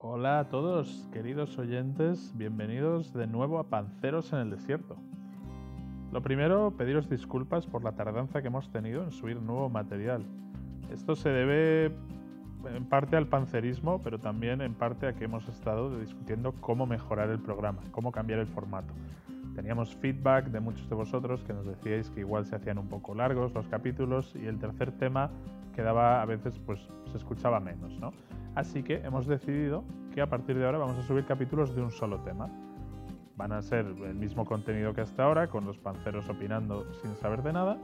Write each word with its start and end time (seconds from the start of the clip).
Hola 0.00 0.38
a 0.38 0.48
todos, 0.48 1.08
queridos 1.12 1.58
oyentes, 1.58 2.32
bienvenidos 2.36 3.12
de 3.12 3.26
nuevo 3.26 3.58
a 3.58 3.64
Panceros 3.64 4.32
en 4.32 4.38
el 4.38 4.50
Desierto. 4.50 4.96
Lo 6.12 6.22
primero, 6.22 6.72
pediros 6.78 7.10
disculpas 7.10 7.66
por 7.66 7.82
la 7.82 7.96
tardanza 7.96 8.40
que 8.40 8.46
hemos 8.46 8.70
tenido 8.70 9.02
en 9.02 9.10
subir 9.10 9.42
nuevo 9.42 9.68
material. 9.68 10.24
Esto 10.92 11.16
se 11.16 11.30
debe 11.30 11.86
en 12.64 12.84
parte 12.88 13.16
al 13.16 13.26
pancerismo, 13.26 14.00
pero 14.00 14.20
también 14.20 14.60
en 14.60 14.72
parte 14.72 15.08
a 15.08 15.14
que 15.14 15.24
hemos 15.24 15.48
estado 15.48 15.98
discutiendo 15.98 16.52
cómo 16.60 16.86
mejorar 16.86 17.30
el 17.30 17.40
programa, 17.40 17.82
cómo 17.90 18.12
cambiar 18.12 18.38
el 18.38 18.46
formato. 18.46 18.94
Teníamos 19.56 19.96
feedback 19.96 20.44
de 20.52 20.60
muchos 20.60 20.88
de 20.88 20.94
vosotros 20.94 21.42
que 21.42 21.52
nos 21.52 21.66
decíais 21.66 22.08
que 22.10 22.20
igual 22.20 22.46
se 22.46 22.54
hacían 22.54 22.78
un 22.78 22.86
poco 22.86 23.16
largos 23.16 23.52
los 23.52 23.66
capítulos 23.66 24.32
y 24.36 24.46
el 24.46 24.60
tercer 24.60 24.92
tema 24.92 25.32
quedaba 25.74 26.22
a 26.22 26.24
veces 26.24 26.56
pues 26.64 26.78
se 27.10 27.18
escuchaba 27.18 27.58
menos, 27.58 27.98
¿no? 27.98 28.12
Así 28.58 28.82
que 28.82 28.96
hemos 29.04 29.28
decidido 29.28 29.84
que 30.12 30.20
a 30.20 30.26
partir 30.26 30.58
de 30.58 30.66
ahora 30.66 30.78
vamos 30.78 30.98
a 30.98 31.02
subir 31.02 31.24
capítulos 31.24 31.76
de 31.76 31.80
un 31.80 31.92
solo 31.92 32.18
tema. 32.22 32.50
Van 33.36 33.52
a 33.52 33.62
ser 33.62 33.86
el 33.86 34.16
mismo 34.16 34.44
contenido 34.44 34.92
que 34.92 35.00
hasta 35.00 35.22
ahora, 35.22 35.46
con 35.46 35.64
los 35.64 35.78
panceros 35.78 36.28
opinando 36.28 36.92
sin 36.94 37.14
saber 37.14 37.44
de 37.44 37.52
nada, 37.52 37.78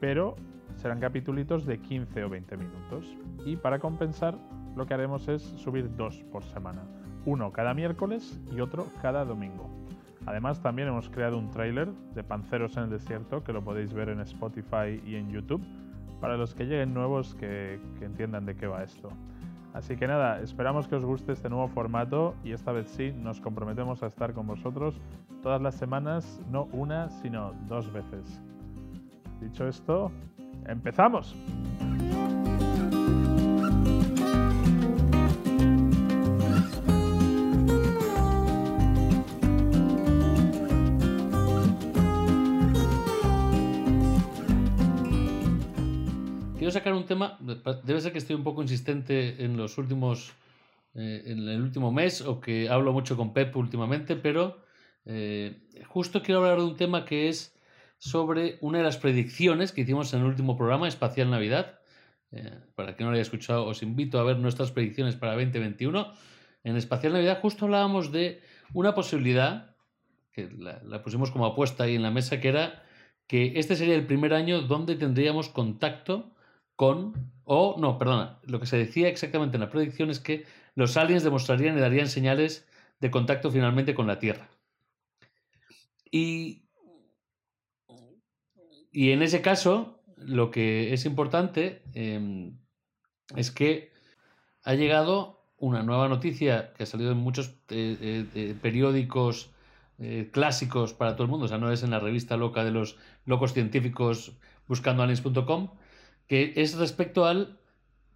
pero 0.00 0.36
serán 0.76 1.00
capítulos 1.00 1.66
de 1.66 1.82
15 1.82 2.24
o 2.24 2.30
20 2.30 2.56
minutos. 2.56 3.14
Y 3.44 3.56
para 3.56 3.78
compensar, 3.78 4.38
lo 4.74 4.86
que 4.86 4.94
haremos 4.94 5.28
es 5.28 5.42
subir 5.42 5.94
dos 5.94 6.24
por 6.32 6.44
semana. 6.44 6.80
Uno 7.26 7.52
cada 7.52 7.74
miércoles 7.74 8.40
y 8.50 8.60
otro 8.62 8.86
cada 9.02 9.22
domingo. 9.26 9.68
Además, 10.24 10.62
también 10.62 10.88
hemos 10.88 11.10
creado 11.10 11.36
un 11.36 11.50
tráiler 11.50 11.92
de 12.14 12.24
Panceros 12.24 12.74
en 12.78 12.84
el 12.84 12.90
Desierto 12.90 13.44
que 13.44 13.52
lo 13.52 13.62
podéis 13.62 13.92
ver 13.92 14.08
en 14.08 14.20
Spotify 14.20 14.98
y 15.04 15.16
en 15.16 15.28
YouTube 15.28 15.62
para 16.22 16.38
los 16.38 16.54
que 16.54 16.64
lleguen 16.64 16.94
nuevos 16.94 17.34
que, 17.34 17.78
que 17.98 18.06
entiendan 18.06 18.46
de 18.46 18.56
qué 18.56 18.66
va 18.66 18.82
esto. 18.82 19.10
Así 19.76 19.94
que 19.94 20.06
nada, 20.06 20.40
esperamos 20.40 20.88
que 20.88 20.96
os 20.96 21.04
guste 21.04 21.32
este 21.32 21.50
nuevo 21.50 21.68
formato 21.68 22.34
y 22.42 22.52
esta 22.52 22.72
vez 22.72 22.88
sí 22.88 23.12
nos 23.12 23.42
comprometemos 23.42 24.02
a 24.02 24.06
estar 24.06 24.32
con 24.32 24.46
vosotros 24.46 24.98
todas 25.42 25.60
las 25.60 25.74
semanas, 25.74 26.40
no 26.50 26.64
una, 26.72 27.10
sino 27.10 27.52
dos 27.68 27.92
veces. 27.92 28.40
Dicho 29.38 29.68
esto, 29.68 30.10
¡empezamos! 30.66 31.36
Quiero 46.66 46.80
sacar 46.80 46.94
un 46.94 47.06
tema, 47.06 47.38
debe 47.84 48.00
ser 48.00 48.10
que 48.10 48.18
estoy 48.18 48.34
un 48.34 48.42
poco 48.42 48.60
insistente 48.60 49.44
en 49.44 49.56
los 49.56 49.78
últimos, 49.78 50.32
eh, 50.96 51.22
en 51.26 51.48
el 51.48 51.62
último 51.62 51.92
mes 51.92 52.22
o 52.22 52.40
que 52.40 52.68
hablo 52.68 52.92
mucho 52.92 53.16
con 53.16 53.32
Pep 53.32 53.54
últimamente, 53.56 54.16
pero 54.16 54.64
eh, 55.04 55.62
justo 55.86 56.22
quiero 56.22 56.40
hablar 56.40 56.58
de 56.58 56.64
un 56.64 56.74
tema 56.74 57.04
que 57.04 57.28
es 57.28 57.56
sobre 57.98 58.58
una 58.62 58.78
de 58.78 58.84
las 58.84 58.96
predicciones 58.96 59.70
que 59.70 59.82
hicimos 59.82 60.12
en 60.12 60.22
el 60.22 60.26
último 60.26 60.56
programa, 60.56 60.88
Espacial 60.88 61.30
Navidad. 61.30 61.78
Eh, 62.32 62.58
para 62.74 62.96
quien 62.96 63.04
no 63.04 63.12
lo 63.12 63.14
haya 63.14 63.22
escuchado, 63.22 63.64
os 63.64 63.84
invito 63.84 64.18
a 64.18 64.24
ver 64.24 64.38
nuestras 64.38 64.72
predicciones 64.72 65.14
para 65.14 65.34
2021. 65.34 66.14
En 66.64 66.76
Espacial 66.76 67.12
Navidad 67.12 67.38
justo 67.40 67.66
hablábamos 67.66 68.10
de 68.10 68.40
una 68.72 68.92
posibilidad, 68.92 69.76
que 70.32 70.50
la, 70.50 70.82
la 70.82 71.00
pusimos 71.04 71.30
como 71.30 71.46
apuesta 71.46 71.84
ahí 71.84 71.94
en 71.94 72.02
la 72.02 72.10
mesa, 72.10 72.40
que 72.40 72.48
era 72.48 72.82
que 73.28 73.52
este 73.54 73.76
sería 73.76 73.94
el 73.94 74.08
primer 74.08 74.34
año 74.34 74.62
donde 74.62 74.96
tendríamos 74.96 75.48
contacto 75.48 76.32
con, 76.76 77.32
o 77.44 77.76
no, 77.78 77.98
perdona, 77.98 78.38
lo 78.44 78.60
que 78.60 78.66
se 78.66 78.76
decía 78.76 79.08
exactamente 79.08 79.56
en 79.56 79.62
la 79.62 79.70
predicción 79.70 80.10
es 80.10 80.20
que 80.20 80.44
los 80.74 80.96
aliens 80.96 81.24
demostrarían 81.24 81.76
y 81.76 81.80
darían 81.80 82.08
señales 82.08 82.68
de 83.00 83.10
contacto 83.10 83.50
finalmente 83.50 83.94
con 83.94 84.06
la 84.06 84.18
Tierra. 84.18 84.48
Y, 86.10 86.62
y 88.92 89.10
en 89.10 89.22
ese 89.22 89.42
caso, 89.42 90.02
lo 90.16 90.50
que 90.50 90.92
es 90.92 91.04
importante 91.04 91.82
eh, 91.94 92.52
es 93.34 93.50
que 93.50 93.92
ha 94.64 94.74
llegado 94.74 95.44
una 95.58 95.82
nueva 95.82 96.08
noticia 96.08 96.72
que 96.74 96.82
ha 96.82 96.86
salido 96.86 97.12
en 97.12 97.18
muchos 97.18 97.54
eh, 97.68 98.26
eh, 98.34 98.54
periódicos 98.60 99.50
clásicos 100.30 100.92
para 100.92 101.14
todo 101.14 101.22
el 101.22 101.30
mundo, 101.30 101.46
o 101.46 101.48
sea, 101.48 101.56
no 101.56 101.72
es 101.72 101.82
en 101.82 101.90
la 101.90 101.98
revista 101.98 102.36
loca 102.36 102.64
de 102.64 102.70
los 102.70 102.98
locos 103.24 103.54
científicos 103.54 104.36
buscando 104.68 105.02
aliens.com, 105.02 105.70
que 106.26 106.52
es 106.56 106.76
respecto 106.76 107.24
al 107.24 107.58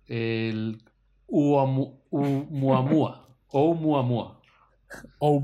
el 0.06 0.82
Oumuamua. 1.28 3.28
Oumuamua. 3.48 4.41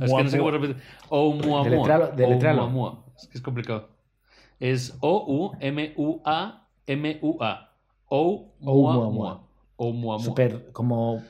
Es 0.01 0.13
que 0.13 0.25
no 0.25 0.31
sé 0.31 0.39
cómo 0.39 0.51
repetir. 0.51 0.77
Oumuamua. 1.09 2.13
Oumuamua. 2.17 3.05
Es 3.17 3.29
que 3.29 3.39
es 3.39 3.43
complicado. 3.43 3.91
Es 4.59 4.97
O-U-M-U-A-M-U-A. 5.01 5.63
Oumuamua. 8.09 9.43
Oumuamua. 9.77 10.25
Super, 10.25 10.73
como, 10.73 11.23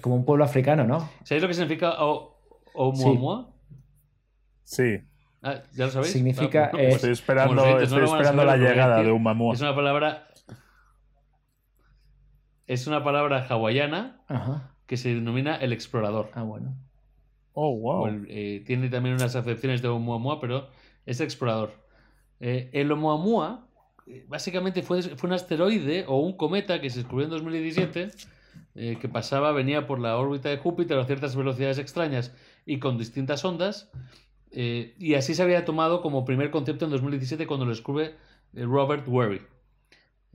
como 0.00 0.16
un 0.16 0.24
pueblo 0.24 0.44
africano, 0.44 0.84
¿no? 0.84 1.08
¿Sabéis 1.22 1.42
lo 1.42 1.48
que 1.48 1.54
significa 1.54 1.94
Oumuamua? 2.74 3.52
Sí. 4.64 4.98
Ah, 5.46 5.62
¿Ya 5.74 5.86
lo 5.86 5.90
sabéis? 5.92 6.12
Significa. 6.12 6.70
Eh, 6.76 6.88
estoy 6.88 7.12
esperando, 7.12 7.78
estoy 7.78 8.00
no 8.00 8.04
esperando 8.04 8.44
la 8.44 8.56
llegada 8.56 9.02
de 9.02 9.10
Oumuamua. 9.10 9.54
Es 9.54 9.60
una 9.60 9.74
palabra 9.74 10.26
es 12.66 12.86
una 12.86 13.04
palabra 13.04 13.46
hawaiana 13.48 14.20
que 14.86 14.96
se 14.96 15.14
denomina 15.14 15.56
el 15.56 15.72
explorador. 15.72 16.30
Ah, 16.34 16.42
bueno. 16.42 16.76
Oh, 17.52 17.76
wow. 17.78 18.08
Eh, 18.28 18.62
tiene 18.66 18.88
también 18.88 19.14
unas 19.14 19.36
acepciones 19.36 19.82
de 19.82 19.88
Oumuamua, 19.88 20.40
pero 20.40 20.68
es 21.06 21.20
explorador. 21.20 21.72
Eh, 22.40 22.70
el 22.72 22.90
Oumuamua 22.90 23.68
eh, 24.06 24.24
básicamente 24.28 24.82
fue, 24.82 25.02
fue 25.02 25.28
un 25.28 25.34
asteroide 25.34 26.04
o 26.08 26.18
un 26.18 26.36
cometa 26.36 26.80
que 26.80 26.90
se 26.90 26.98
descubrió 26.98 27.26
en 27.26 27.30
2017 27.30 28.08
que 28.74 29.08
pasaba, 29.08 29.52
venía 29.52 29.86
por 29.86 29.98
la 29.98 30.18
órbita 30.18 30.50
de 30.50 30.58
Júpiter 30.58 30.98
a 30.98 31.04
ciertas 31.06 31.34
velocidades 31.34 31.78
extrañas 31.78 32.34
y 32.66 32.78
con 32.78 32.98
distintas 32.98 33.42
ondas. 33.42 33.90
Y 34.52 35.14
así 35.14 35.34
se 35.34 35.42
había 35.42 35.64
tomado 35.64 36.00
como 36.00 36.24
primer 36.24 36.50
concepto 36.50 36.84
en 36.86 36.90
2017 36.90 37.46
cuando 37.46 37.66
lo 37.66 37.72
descubre 37.72 38.14
Robert 38.54 39.06
Worry. 39.06 39.42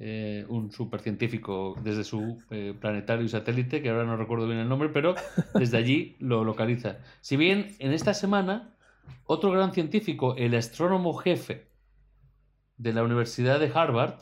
Eh, 0.03 0.47
un 0.49 0.71
supercientífico 0.71 1.75
desde 1.83 2.03
su 2.03 2.41
eh, 2.49 2.73
planetario 2.81 3.23
y 3.23 3.29
satélite, 3.29 3.83
que 3.83 3.89
ahora 3.91 4.03
no 4.03 4.17
recuerdo 4.17 4.47
bien 4.47 4.57
el 4.57 4.67
nombre, 4.67 4.89
pero 4.89 5.13
desde 5.53 5.77
allí 5.77 6.15
lo 6.19 6.43
localiza. 6.43 6.97
Si 7.21 7.37
bien 7.37 7.75
en 7.77 7.93
esta 7.93 8.15
semana, 8.15 8.73
otro 9.25 9.51
gran 9.51 9.73
científico, 9.73 10.33
el 10.37 10.55
astrónomo 10.55 11.13
jefe 11.13 11.67
de 12.77 12.93
la 12.93 13.03
Universidad 13.03 13.59
de 13.59 13.71
Harvard, 13.71 14.15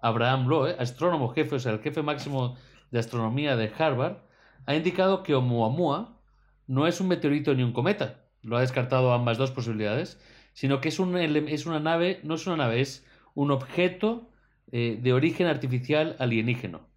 Abraham 0.00 0.48
Lowe, 0.48 0.76
astrónomo 0.78 1.28
jefe, 1.28 1.56
o 1.56 1.58
sea, 1.58 1.72
el 1.72 1.80
jefe 1.80 2.00
máximo 2.00 2.56
de 2.90 2.98
astronomía 2.98 3.54
de 3.54 3.70
Harvard, 3.76 4.16
ha 4.64 4.74
indicado 4.74 5.22
que 5.22 5.34
Oumuamua 5.34 6.22
no 6.66 6.86
es 6.86 7.02
un 7.02 7.08
meteorito 7.08 7.52
ni 7.54 7.62
un 7.62 7.74
cometa. 7.74 8.21
Lo 8.42 8.56
ha 8.56 8.60
descartado 8.60 9.12
ambas 9.12 9.38
dos 9.38 9.50
posibilidades, 9.50 10.20
sino 10.52 10.80
que 10.80 10.88
es, 10.88 10.98
un, 10.98 11.16
es 11.16 11.66
una 11.66 11.80
nave, 11.80 12.20
no 12.22 12.34
es 12.34 12.46
una 12.46 12.56
nave, 12.56 12.80
es 12.80 13.06
un 13.34 13.50
objeto 13.50 14.30
eh, 14.70 14.98
de 15.00 15.12
origen 15.12 15.46
artificial 15.46 16.16
alienígeno. 16.18 16.88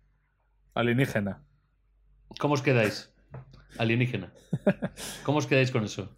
Alienígena. 0.74 1.44
¿Cómo 2.40 2.56
os 2.56 2.62
quedáis? 2.62 3.14
Alienígena. 3.78 4.34
¿Cómo 5.24 5.38
os 5.38 5.48
quedáis 5.48 5.72
con 5.72 5.84
eso? 5.84 6.16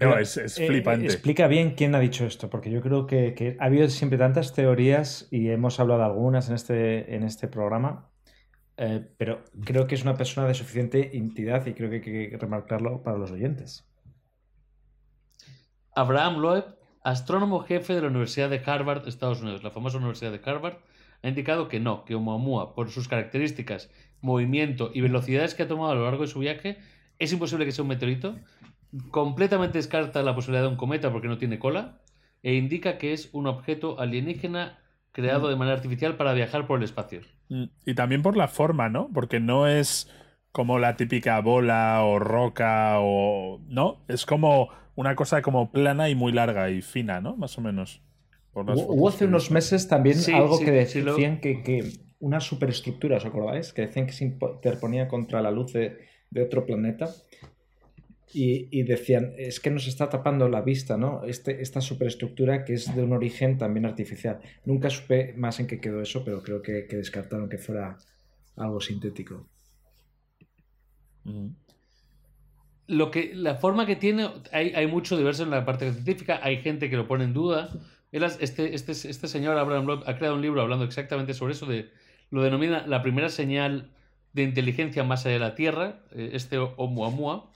No, 0.00 0.18
es, 0.18 0.36
eh, 0.36 0.48
flipante. 0.48 1.06
explica 1.06 1.46
bien 1.46 1.74
quién 1.74 1.94
ha 1.94 2.00
dicho 2.00 2.26
esto, 2.26 2.50
porque 2.50 2.70
yo 2.70 2.80
creo 2.80 3.06
que, 3.06 3.56
ha 3.60 3.64
habido 3.64 3.88
siempre 3.88 4.18
tantas 4.18 4.52
teorías 4.52 5.28
y 5.30 5.50
hemos 5.50 5.78
hablado 5.78 6.00
de 6.00 6.06
algunas 6.06 6.48
en 6.48 6.56
este, 6.56 7.14
en 7.14 7.22
este 7.22 7.48
programa, 7.48 8.10
eh, 8.76 9.06
pero 9.16 9.44
creo 9.64 9.86
que 9.86 9.94
es 9.94 10.02
una 10.02 10.14
persona 10.14 10.48
de 10.48 10.54
suficiente 10.54 11.16
entidad 11.16 11.66
y 11.66 11.74
creo 11.74 11.90
que 11.90 11.96
hay 11.96 12.30
que 12.30 12.36
remarcarlo 12.38 13.02
para 13.02 13.18
los 13.18 13.30
oyentes. 13.30 13.87
Abraham 15.98 16.38
Loeb 16.38 16.64
astrónomo 17.02 17.60
jefe 17.60 17.92
de 17.92 18.02
la 18.02 18.06
Universidad 18.06 18.48
de 18.50 18.62
Harvard, 18.64 19.08
Estados 19.08 19.40
Unidos, 19.42 19.64
la 19.64 19.72
famosa 19.72 19.98
Universidad 19.98 20.30
de 20.30 20.40
Harvard, 20.44 20.76
ha 21.24 21.28
indicado 21.28 21.66
que 21.66 21.80
no, 21.80 22.04
que 22.04 22.14
Oumuamua, 22.14 22.76
por 22.76 22.90
sus 22.90 23.08
características, 23.08 23.90
movimiento 24.20 24.92
y 24.94 25.00
velocidades 25.00 25.56
que 25.56 25.64
ha 25.64 25.68
tomado 25.68 25.90
a 25.90 25.94
lo 25.96 26.04
largo 26.04 26.22
de 26.22 26.28
su 26.28 26.38
viaje, 26.38 26.78
es 27.18 27.32
imposible 27.32 27.64
que 27.64 27.72
sea 27.72 27.82
un 27.82 27.88
meteorito. 27.88 28.36
Completamente 29.10 29.78
descarta 29.78 30.22
la 30.22 30.36
posibilidad 30.36 30.62
de 30.62 30.68
un 30.68 30.76
cometa 30.76 31.10
porque 31.10 31.26
no 31.26 31.36
tiene 31.36 31.58
cola 31.58 31.98
e 32.44 32.54
indica 32.54 32.96
que 32.96 33.12
es 33.12 33.30
un 33.32 33.48
objeto 33.48 33.98
alienígena 33.98 34.78
creado 35.10 35.48
mm. 35.48 35.50
de 35.50 35.56
manera 35.56 35.76
artificial 35.76 36.16
para 36.16 36.32
viajar 36.32 36.68
por 36.68 36.78
el 36.78 36.84
espacio. 36.84 37.22
Mm, 37.48 37.64
y 37.84 37.94
también 37.94 38.22
por 38.22 38.36
la 38.36 38.46
forma, 38.46 38.88
¿no? 38.88 39.10
Porque 39.12 39.40
no 39.40 39.66
es 39.66 40.08
como 40.52 40.78
la 40.78 40.96
típica 40.96 41.40
bola 41.40 42.02
o 42.04 42.20
roca 42.20 43.00
o... 43.00 43.60
No, 43.66 44.04
es 44.06 44.26
como 44.26 44.68
una 44.98 45.14
cosa 45.14 45.42
como 45.42 45.70
plana 45.70 46.08
y 46.10 46.16
muy 46.16 46.32
larga 46.32 46.70
y 46.70 46.82
fina, 46.82 47.20
¿no? 47.20 47.36
Más 47.36 47.56
o 47.56 47.60
menos. 47.60 48.02
Hubo 48.52 49.08
hace 49.08 49.26
unos 49.26 49.52
meses 49.52 49.86
también 49.86 50.18
algo 50.34 50.58
que 50.58 50.72
decían 50.72 51.40
que, 51.40 51.92
una 52.18 52.40
superestructura, 52.40 53.18
¿os 53.18 53.24
acordáis? 53.24 53.72
Que 53.72 53.82
decían 53.82 54.06
que 54.06 54.12
se 54.12 54.24
interponía 54.24 55.06
contra 55.06 55.40
la 55.40 55.52
luz 55.52 55.72
de, 55.72 55.98
de 56.30 56.42
otro 56.42 56.66
planeta. 56.66 57.08
Y, 58.34 58.82
decían, 58.82 59.34
es 59.38 59.60
que 59.60 59.70
nos 59.70 59.86
está 59.86 60.10
tapando 60.10 60.48
la 60.48 60.62
vista, 60.62 60.96
¿no? 60.96 61.22
Este, 61.24 61.62
esta 61.62 61.80
superestructura 61.80 62.64
que 62.64 62.74
es 62.74 62.92
de 62.94 63.02
un 63.04 63.12
origen 63.12 63.56
también 63.56 63.86
artificial. 63.86 64.40
Nunca 64.64 64.90
supe 64.90 65.32
más 65.36 65.60
en 65.60 65.68
qué 65.68 65.78
quedó 65.80 66.02
eso, 66.02 66.24
pero 66.24 66.42
creo 66.42 66.60
que, 66.60 66.88
descartaron 66.90 67.48
que 67.48 67.58
fuera 67.58 67.96
algo 68.56 68.80
sintético. 68.80 69.46
Lo 72.88 73.10
que, 73.10 73.32
la 73.34 73.54
forma 73.54 73.86
que 73.86 73.94
tiene, 73.94 74.28
hay, 74.50 74.72
hay, 74.74 74.86
mucho 74.86 75.16
diverso 75.16 75.44
en 75.44 75.50
la 75.50 75.64
parte 75.64 75.92
científica, 75.92 76.40
hay 76.42 76.62
gente 76.62 76.90
que 76.90 76.96
lo 76.96 77.06
pone 77.06 77.24
en 77.24 77.34
duda. 77.34 77.68
Este, 78.10 78.74
este, 78.74 78.92
este 78.92 79.28
señor 79.28 79.56
Abraham 79.56 80.02
ha 80.06 80.16
creado 80.16 80.34
un 80.34 80.42
libro 80.42 80.60
hablando 80.62 80.84
exactamente 80.84 81.34
sobre 81.34 81.52
eso, 81.52 81.66
de, 81.66 81.90
lo 82.30 82.42
denomina 82.42 82.86
la 82.86 83.02
primera 83.02 83.28
señal 83.28 83.90
de 84.32 84.42
inteligencia 84.42 85.04
más 85.04 85.24
allá 85.24 85.34
de 85.34 85.40
la 85.40 85.54
Tierra, 85.54 86.00
eh, 86.12 86.30
este 86.32 86.58
Oumuamua 86.58 87.50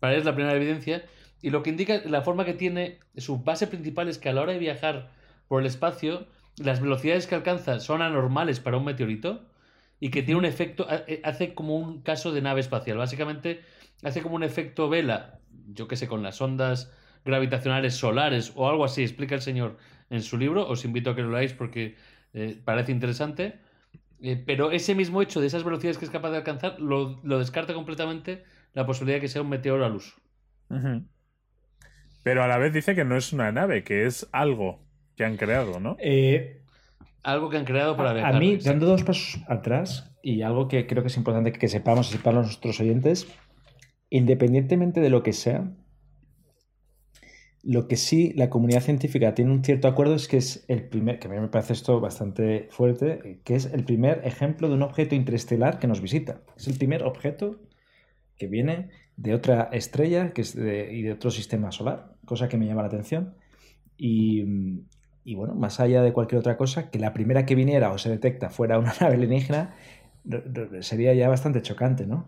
para 0.00 0.12
él 0.14 0.20
es 0.20 0.24
la 0.24 0.34
primera 0.34 0.56
evidencia. 0.56 1.04
Y 1.42 1.50
lo 1.50 1.62
que 1.62 1.70
indica 1.70 2.00
la 2.04 2.22
forma 2.22 2.44
que 2.44 2.54
tiene, 2.54 2.98
su 3.16 3.38
base 3.38 3.66
principal 3.66 4.08
es 4.08 4.18
que 4.18 4.28
a 4.28 4.32
la 4.32 4.42
hora 4.42 4.52
de 4.52 4.58
viajar 4.58 5.10
por 5.48 5.60
el 5.60 5.66
espacio, 5.66 6.26
las 6.56 6.80
velocidades 6.80 7.26
que 7.26 7.34
alcanza 7.34 7.80
son 7.80 8.02
anormales 8.02 8.60
para 8.60 8.76
un 8.76 8.84
meteorito 8.84 9.44
y 10.00 10.10
que 10.10 10.22
tiene 10.22 10.38
un 10.38 10.44
efecto, 10.44 10.86
eh, 10.90 11.20
hace 11.24 11.54
como 11.54 11.76
un 11.76 12.02
caso 12.02 12.32
de 12.32 12.42
nave 12.42 12.60
espacial. 12.60 12.98
Básicamente 12.98 13.60
hace 14.02 14.22
como 14.22 14.34
un 14.36 14.42
efecto 14.42 14.88
vela, 14.88 15.40
yo 15.68 15.88
que 15.88 15.96
sé, 15.96 16.06
con 16.06 16.22
las 16.22 16.40
ondas 16.40 16.92
gravitacionales 17.24 17.94
solares 17.94 18.52
o 18.54 18.68
algo 18.68 18.84
así, 18.84 19.02
explica 19.02 19.34
el 19.34 19.42
señor 19.42 19.78
en 20.10 20.22
su 20.22 20.38
libro. 20.38 20.68
Os 20.68 20.84
invito 20.84 21.10
a 21.10 21.16
que 21.16 21.22
lo 21.22 21.30
leáis 21.30 21.52
porque 21.52 21.96
eh, 22.34 22.60
parece 22.64 22.92
interesante. 22.92 23.60
Eh, 24.22 24.42
pero 24.46 24.70
ese 24.70 24.94
mismo 24.94 25.20
hecho 25.22 25.40
de 25.40 25.46
esas 25.46 25.64
velocidades 25.64 25.98
que 25.98 26.06
es 26.06 26.10
capaz 26.10 26.30
de 26.30 26.38
alcanzar 26.38 26.80
lo, 26.80 27.20
lo 27.22 27.38
descarta 27.38 27.74
completamente 27.74 28.44
la 28.72 28.86
posibilidad 28.86 29.16
de 29.16 29.20
que 29.22 29.28
sea 29.28 29.42
un 29.42 29.48
meteoro 29.48 29.84
al 29.84 29.96
uso. 29.96 30.16
Pero 32.22 32.42
a 32.42 32.48
la 32.48 32.58
vez 32.58 32.72
dice 32.72 32.94
que 32.94 33.04
no 33.04 33.16
es 33.16 33.32
una 33.32 33.52
nave, 33.52 33.84
que 33.84 34.06
es 34.06 34.28
algo 34.32 34.84
que 35.16 35.24
han 35.24 35.36
creado, 35.36 35.80
¿no? 35.80 35.96
Eh, 36.00 36.62
algo 37.26 37.50
que 37.50 37.56
han 37.56 37.64
creado 37.64 37.96
para 37.96 38.12
viajar. 38.12 38.36
A 38.36 38.38
mí, 38.38 38.56
dando 38.56 38.86
dos 38.86 39.02
pasos 39.02 39.40
atrás, 39.48 40.12
y 40.22 40.42
algo 40.42 40.68
que 40.68 40.86
creo 40.86 41.02
que 41.02 41.08
es 41.08 41.16
importante 41.16 41.52
que 41.52 41.68
sepamos 41.68 42.08
y 42.08 42.12
sepan 42.12 42.36
nuestros 42.36 42.80
oyentes, 42.80 43.26
independientemente 44.10 45.00
de 45.00 45.10
lo 45.10 45.24
que 45.24 45.32
sea, 45.32 45.72
lo 47.64 47.88
que 47.88 47.96
sí 47.96 48.32
la 48.36 48.48
comunidad 48.48 48.80
científica 48.80 49.34
tiene 49.34 49.50
un 49.50 49.64
cierto 49.64 49.88
acuerdo 49.88 50.14
es 50.14 50.28
que 50.28 50.36
es 50.36 50.64
el 50.68 50.84
primer, 50.84 51.18
que 51.18 51.26
a 51.26 51.30
mí 51.32 51.40
me 51.40 51.48
parece 51.48 51.72
esto 51.72 52.00
bastante 52.00 52.68
fuerte, 52.70 53.40
que 53.42 53.56
es 53.56 53.66
el 53.66 53.84
primer 53.84 54.22
ejemplo 54.24 54.68
de 54.68 54.74
un 54.74 54.82
objeto 54.82 55.16
interestelar 55.16 55.80
que 55.80 55.88
nos 55.88 56.00
visita. 56.00 56.42
Es 56.56 56.68
el 56.68 56.78
primer 56.78 57.02
objeto 57.02 57.58
que 58.36 58.46
viene 58.46 58.90
de 59.16 59.34
otra 59.34 59.68
estrella 59.72 60.32
que 60.32 60.42
es 60.42 60.54
y 60.54 61.02
de 61.02 61.12
otro 61.12 61.32
sistema 61.32 61.72
solar, 61.72 62.14
cosa 62.24 62.48
que 62.48 62.56
me 62.56 62.66
llama 62.66 62.82
la 62.82 62.88
atención. 62.88 63.34
Y, 63.98 64.44
bueno, 65.34 65.54
más 65.54 65.80
allá 65.80 66.02
de 66.02 66.12
cualquier 66.12 66.38
otra 66.38 66.56
cosa, 66.56 66.90
que 66.90 66.98
la 66.98 67.12
primera 67.12 67.46
que 67.46 67.54
viniera 67.54 67.90
o 67.90 67.98
se 67.98 68.10
detecta 68.10 68.48
fuera 68.50 68.78
una 68.78 68.94
nave 69.00 69.14
alienígena 69.14 69.74
sería 70.80 71.14
ya 71.14 71.28
bastante 71.28 71.62
chocante, 71.62 72.06
¿no? 72.06 72.26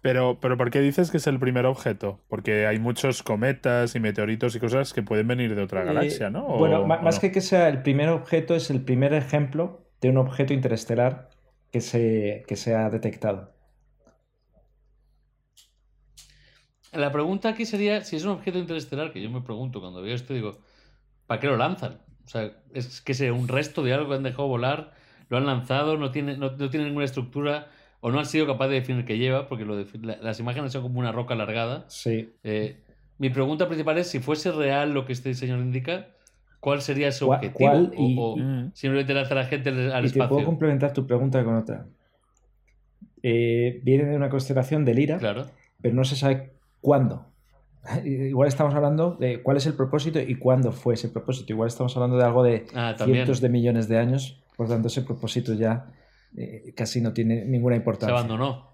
Pero, 0.00 0.38
pero 0.40 0.56
¿por 0.56 0.70
qué 0.70 0.80
dices 0.80 1.10
que 1.10 1.16
es 1.16 1.26
el 1.26 1.40
primer 1.40 1.66
objeto? 1.66 2.20
Porque 2.28 2.66
hay 2.66 2.78
muchos 2.78 3.22
cometas 3.22 3.96
y 3.96 4.00
meteoritos 4.00 4.54
y 4.54 4.60
cosas 4.60 4.92
que 4.92 5.02
pueden 5.02 5.26
venir 5.26 5.56
de 5.56 5.62
otra 5.62 5.82
eh, 5.82 5.86
galaxia, 5.86 6.30
¿no? 6.30 6.44
bueno, 6.56 6.86
más 6.86 7.18
que 7.18 7.32
que 7.32 7.40
sea 7.40 7.68
el 7.68 7.82
primer 7.82 8.08
objeto, 8.10 8.54
es 8.54 8.70
el 8.70 8.80
primer 8.82 9.12
ejemplo 9.12 9.88
de 10.00 10.10
un 10.10 10.18
objeto 10.18 10.52
interestelar 10.52 11.30
que 11.72 11.80
se, 11.80 12.44
que 12.46 12.56
se 12.56 12.74
ha 12.74 12.88
detectado. 12.90 13.52
La 16.92 17.12
pregunta 17.12 17.50
aquí 17.50 17.66
sería, 17.66 18.02
si 18.02 18.16
es 18.16 18.24
un 18.24 18.30
objeto 18.30 18.58
interestelar, 18.58 19.12
que 19.12 19.20
yo 19.20 19.30
me 19.30 19.42
pregunto 19.42 19.80
cuando 19.80 20.00
veo 20.00 20.14
esto, 20.14 20.32
digo, 20.32 20.58
¿para 21.28 21.40
qué 21.40 21.46
lo 21.46 21.56
lanzan? 21.56 21.98
O 22.24 22.28
sea, 22.28 22.50
es 22.74 23.00
que 23.00 23.14
sea 23.14 23.32
un 23.32 23.46
resto 23.46 23.84
de 23.84 23.94
algo 23.94 24.08
que 24.08 24.16
han 24.16 24.24
dejado 24.24 24.48
volar, 24.48 24.92
lo 25.28 25.36
han 25.36 25.46
lanzado, 25.46 25.96
no 25.96 26.10
tiene, 26.10 26.36
no, 26.36 26.56
tiene 26.56 26.86
ninguna 26.86 27.04
estructura, 27.04 27.68
o 28.00 28.10
no 28.10 28.18
han 28.18 28.26
sido 28.26 28.48
capaces 28.48 28.70
de 28.70 28.80
definir 28.80 29.04
qué 29.04 29.18
lleva, 29.18 29.48
porque 29.48 29.64
lo 29.64 29.76
las 30.20 30.40
imágenes 30.40 30.72
son 30.72 30.82
como 30.82 30.98
una 30.98 31.12
roca 31.12 31.34
alargada. 31.34 31.84
Sí. 31.88 32.32
Eh, 32.42 32.80
mi 33.18 33.30
pregunta 33.30 33.68
principal 33.68 33.98
es, 33.98 34.08
si 34.08 34.18
fuese 34.18 34.50
real 34.50 34.92
lo 34.92 35.04
que 35.04 35.12
este 35.12 35.34
señor 35.34 35.60
indica, 35.60 36.08
¿cuál 36.58 36.82
sería 36.82 37.12
su 37.12 37.30
objetivo? 37.30 37.90
o, 37.96 38.36
mm. 38.36 38.72
simplemente 38.74 39.14
lanzar 39.14 39.38
a 39.38 39.42
la 39.42 39.46
gente 39.46 39.70
al 39.70 40.04
y 40.04 40.06
espacio. 40.06 40.24
Te 40.24 40.28
puedo 40.28 40.44
complementar 40.44 40.92
tu 40.92 41.06
pregunta 41.06 41.44
con 41.44 41.54
otra. 41.54 41.86
Eh, 43.22 43.80
viene 43.84 44.04
de 44.04 44.16
una 44.16 44.28
constelación 44.28 44.84
de 44.84 44.94
Lira, 44.94 45.18
claro. 45.18 45.46
pero 45.80 45.94
no 45.94 46.04
se 46.04 46.14
sabe 46.14 46.52
¿Cuándo? 46.80 47.26
Igual 48.04 48.48
estamos 48.48 48.74
hablando 48.74 49.16
de 49.18 49.42
cuál 49.42 49.56
es 49.56 49.66
el 49.66 49.74
propósito 49.74 50.20
y 50.20 50.34
cuándo 50.36 50.72
fue 50.72 50.94
ese 50.94 51.08
propósito. 51.08 51.52
Igual 51.52 51.68
estamos 51.68 51.96
hablando 51.96 52.16
de 52.16 52.24
algo 52.24 52.42
de 52.42 52.66
ah, 52.74 52.94
cientos 52.98 53.40
de 53.40 53.48
millones 53.48 53.88
de 53.88 53.98
años, 53.98 54.42
por 54.56 54.68
tanto 54.68 54.88
ese 54.88 55.02
propósito 55.02 55.54
ya 55.54 55.92
eh, 56.36 56.72
casi 56.76 57.00
no 57.00 57.12
tiene 57.12 57.44
ninguna 57.44 57.76
importancia. 57.76 58.14
Se 58.14 58.18
abandonó. 58.18 58.68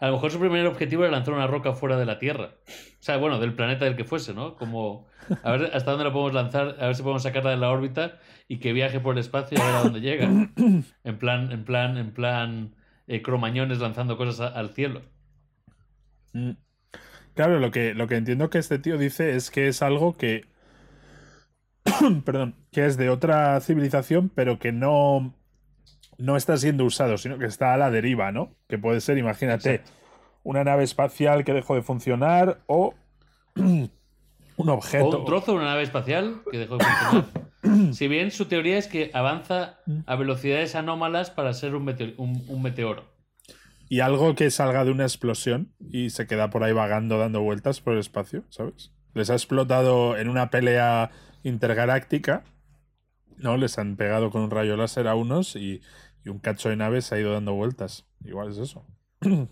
A 0.00 0.08
lo 0.08 0.14
mejor 0.14 0.30
su 0.30 0.40
primer 0.40 0.66
objetivo 0.66 1.04
era 1.04 1.12
lanzar 1.12 1.34
una 1.34 1.46
roca 1.46 1.72
fuera 1.72 1.96
de 1.96 2.04
la 2.04 2.18
Tierra. 2.18 2.56
O 2.66 3.02
sea, 3.02 3.16
bueno, 3.16 3.38
del 3.38 3.54
planeta 3.54 3.84
del 3.84 3.96
que 3.96 4.04
fuese, 4.04 4.34
¿no? 4.34 4.56
Como 4.56 5.06
a 5.42 5.52
ver 5.52 5.70
hasta 5.72 5.92
dónde 5.92 6.04
la 6.04 6.12
podemos 6.12 6.34
lanzar, 6.34 6.76
a 6.80 6.86
ver 6.86 6.94
si 6.94 7.02
podemos 7.02 7.22
sacarla 7.22 7.50
de 7.52 7.56
la 7.56 7.70
órbita 7.70 8.18
y 8.48 8.58
que 8.58 8.72
viaje 8.72 9.00
por 9.00 9.14
el 9.14 9.20
espacio 9.20 9.56
y 9.56 9.60
a 9.60 9.64
ver 9.64 9.74
a 9.74 9.82
dónde 9.82 10.00
llega. 10.00 10.28
En 11.04 11.18
plan, 11.18 11.52
en 11.52 11.64
plan, 11.64 11.96
en 11.96 12.12
plan, 12.12 12.74
eh, 13.06 13.22
cromañones 13.22 13.78
lanzando 13.78 14.16
cosas 14.16 14.52
al 14.54 14.70
cielo. 14.70 15.02
Mm. 16.32 16.52
Claro, 17.34 17.58
lo 17.58 17.70
que, 17.70 17.94
lo 17.94 18.06
que 18.06 18.16
entiendo 18.16 18.48
que 18.48 18.58
este 18.58 18.78
tío 18.78 18.96
dice 18.96 19.34
es 19.34 19.50
que 19.50 19.68
es 19.68 19.82
algo 19.82 20.16
que. 20.16 20.44
perdón, 22.24 22.54
que 22.70 22.86
es 22.86 22.96
de 22.96 23.10
otra 23.10 23.60
civilización, 23.60 24.28
pero 24.28 24.58
que 24.58 24.72
no. 24.72 25.34
No 26.16 26.36
está 26.36 26.56
siendo 26.56 26.84
usado, 26.84 27.18
sino 27.18 27.38
que 27.38 27.46
está 27.46 27.74
a 27.74 27.76
la 27.76 27.90
deriva, 27.90 28.30
¿no? 28.30 28.54
Que 28.68 28.78
puede 28.78 29.00
ser, 29.00 29.18
imagínate, 29.18 29.82
una 30.44 30.62
nave 30.62 30.84
espacial 30.84 31.44
que 31.44 31.52
dejó 31.52 31.74
de 31.74 31.82
funcionar 31.82 32.60
o 32.68 32.94
un 33.56 33.90
objeto. 34.56 35.08
O 35.08 35.18
un 35.18 35.24
trozo 35.24 35.52
de 35.52 35.58
una 35.58 35.66
nave 35.66 35.82
espacial 35.82 36.42
que 36.52 36.58
dejó 36.58 36.78
de 36.78 36.84
funcionar. 36.84 37.92
si 37.94 38.06
bien 38.06 38.30
su 38.30 38.44
teoría 38.44 38.78
es 38.78 38.86
que 38.86 39.10
avanza 39.12 39.80
a 40.06 40.14
velocidades 40.14 40.76
anómalas 40.76 41.30
para 41.30 41.52
ser 41.52 41.74
un 41.74 42.62
meteoro 42.62 43.13
y 43.94 44.00
algo 44.00 44.34
que 44.34 44.50
salga 44.50 44.84
de 44.84 44.90
una 44.90 45.04
explosión 45.04 45.72
y 45.78 46.10
se 46.10 46.26
queda 46.26 46.50
por 46.50 46.64
ahí 46.64 46.72
vagando 46.72 47.16
dando 47.16 47.42
vueltas 47.42 47.80
por 47.80 47.92
el 47.92 48.00
espacio, 48.00 48.42
¿sabes? 48.48 48.90
Les 49.14 49.30
ha 49.30 49.34
explotado 49.34 50.16
en 50.16 50.28
una 50.28 50.50
pelea 50.50 51.12
intergaláctica, 51.44 52.42
¿no? 53.36 53.56
Les 53.56 53.78
han 53.78 53.94
pegado 53.94 54.32
con 54.32 54.42
un 54.42 54.50
rayo 54.50 54.76
láser 54.76 55.06
a 55.06 55.14
unos 55.14 55.54
y, 55.54 55.80
un 56.26 56.40
cacho 56.40 56.70
de 56.70 56.76
naves 56.76 57.04
se 57.04 57.14
ha 57.14 57.20
ido 57.20 57.34
dando 57.34 57.54
vueltas. 57.54 58.04
Igual 58.24 58.50
es 58.50 58.58
eso. 58.58 58.84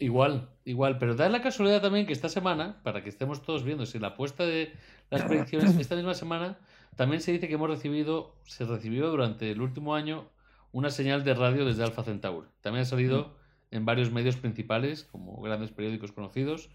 Igual, 0.00 0.50
igual, 0.64 0.98
pero 0.98 1.14
da 1.14 1.28
la 1.28 1.40
casualidad 1.40 1.80
también 1.80 2.04
que 2.04 2.12
esta 2.12 2.28
semana, 2.28 2.82
para 2.82 3.02
que 3.02 3.08
estemos 3.08 3.42
todos 3.42 3.62
viendo 3.62 3.86
si 3.86 4.00
la 4.00 4.08
apuesta 4.08 4.44
de 4.44 4.74
las 5.08 5.22
predicciones, 5.22 5.76
esta 5.78 5.94
misma 5.94 6.12
semana 6.12 6.58
también 6.96 7.22
se 7.22 7.32
dice 7.32 7.48
que 7.48 7.54
hemos 7.54 7.70
recibido, 7.70 8.34
se 8.44 8.64
recibió 8.64 9.08
durante 9.08 9.50
el 9.50 9.62
último 9.62 9.94
año 9.94 10.28
una 10.74 10.90
señal 10.90 11.22
de 11.22 11.34
radio 11.34 11.64
desde 11.64 11.84
Alpha 11.84 12.02
Centauri. 12.02 12.48
También 12.60 12.82
ha 12.82 12.84
salido 12.84 13.36
en 13.70 13.84
varios 13.84 14.10
medios 14.10 14.36
principales, 14.36 15.04
como 15.04 15.40
grandes 15.40 15.70
periódicos 15.70 16.10
conocidos, 16.10 16.68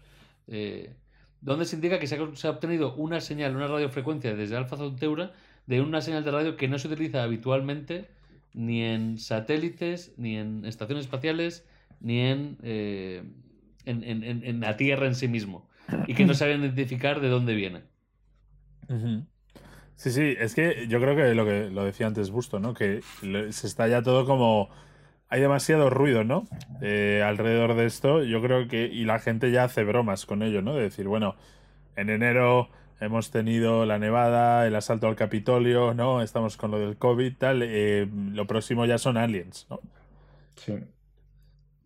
eh, 0.46 0.96
donde 1.42 1.66
se 1.66 1.76
indica 1.76 1.98
que 1.98 2.06
se 2.06 2.16
ha, 2.16 2.50
obtenido 2.50 2.94
una 2.94 3.20
señal, 3.20 3.54
una 3.54 3.66
radiofrecuencia 3.66 4.34
desde 4.34 4.56
Alpha 4.56 4.78
Centauri 4.78 5.28
de 5.66 5.82
una 5.82 6.00
señal 6.00 6.24
de 6.24 6.30
radio 6.30 6.56
que 6.56 6.66
no 6.66 6.78
se 6.78 6.88
utiliza 6.88 7.22
habitualmente 7.22 8.08
ni 8.54 8.82
en 8.82 9.18
satélites, 9.18 10.14
ni 10.16 10.38
en 10.38 10.64
estaciones 10.64 11.04
espaciales, 11.04 11.68
ni 12.00 12.20
en, 12.20 12.56
eh, 12.62 13.22
en, 13.84 14.60
la 14.60 14.78
Tierra 14.78 15.06
en 15.08 15.14
sí 15.14 15.28
mismo. 15.28 15.68
Y 16.06 16.14
que 16.14 16.24
no 16.24 16.32
saben 16.32 16.62
identificar 16.62 17.20
de 17.20 17.28
dónde 17.28 17.54
viene. 17.54 17.82
Sí, 20.00 20.10
sí, 20.12 20.34
es 20.38 20.54
que 20.54 20.86
yo 20.88 20.98
creo 20.98 21.14
que 21.14 21.34
lo 21.34 21.44
que 21.44 21.68
lo 21.68 21.84
decía 21.84 22.06
antes 22.06 22.30
Busto, 22.30 22.58
¿no? 22.58 22.72
Que 22.72 23.02
se 23.50 23.66
está 23.66 23.86
ya 23.86 24.00
todo 24.00 24.24
como. 24.24 24.70
Hay 25.28 25.42
demasiado 25.42 25.90
ruido, 25.90 26.24
¿no? 26.24 26.48
Eh, 26.80 27.22
alrededor 27.22 27.74
de 27.74 27.84
esto. 27.84 28.24
Yo 28.24 28.40
creo 28.40 28.66
que. 28.66 28.86
Y 28.86 29.04
la 29.04 29.18
gente 29.18 29.50
ya 29.50 29.64
hace 29.64 29.84
bromas 29.84 30.24
con 30.24 30.42
ello, 30.42 30.62
¿no? 30.62 30.74
De 30.74 30.84
decir, 30.84 31.06
bueno, 31.06 31.36
en 31.96 32.08
enero 32.08 32.70
hemos 32.98 33.30
tenido 33.30 33.84
la 33.84 33.98
nevada, 33.98 34.66
el 34.66 34.74
asalto 34.74 35.06
al 35.06 35.16
Capitolio, 35.16 35.92
¿no? 35.92 36.22
Estamos 36.22 36.56
con 36.56 36.70
lo 36.70 36.78
del 36.78 36.96
COVID, 36.96 37.36
tal. 37.36 37.60
Eh, 37.62 38.08
lo 38.32 38.46
próximo 38.46 38.86
ya 38.86 38.96
son 38.96 39.18
aliens, 39.18 39.66
¿no? 39.68 39.80
Sí. 40.56 40.78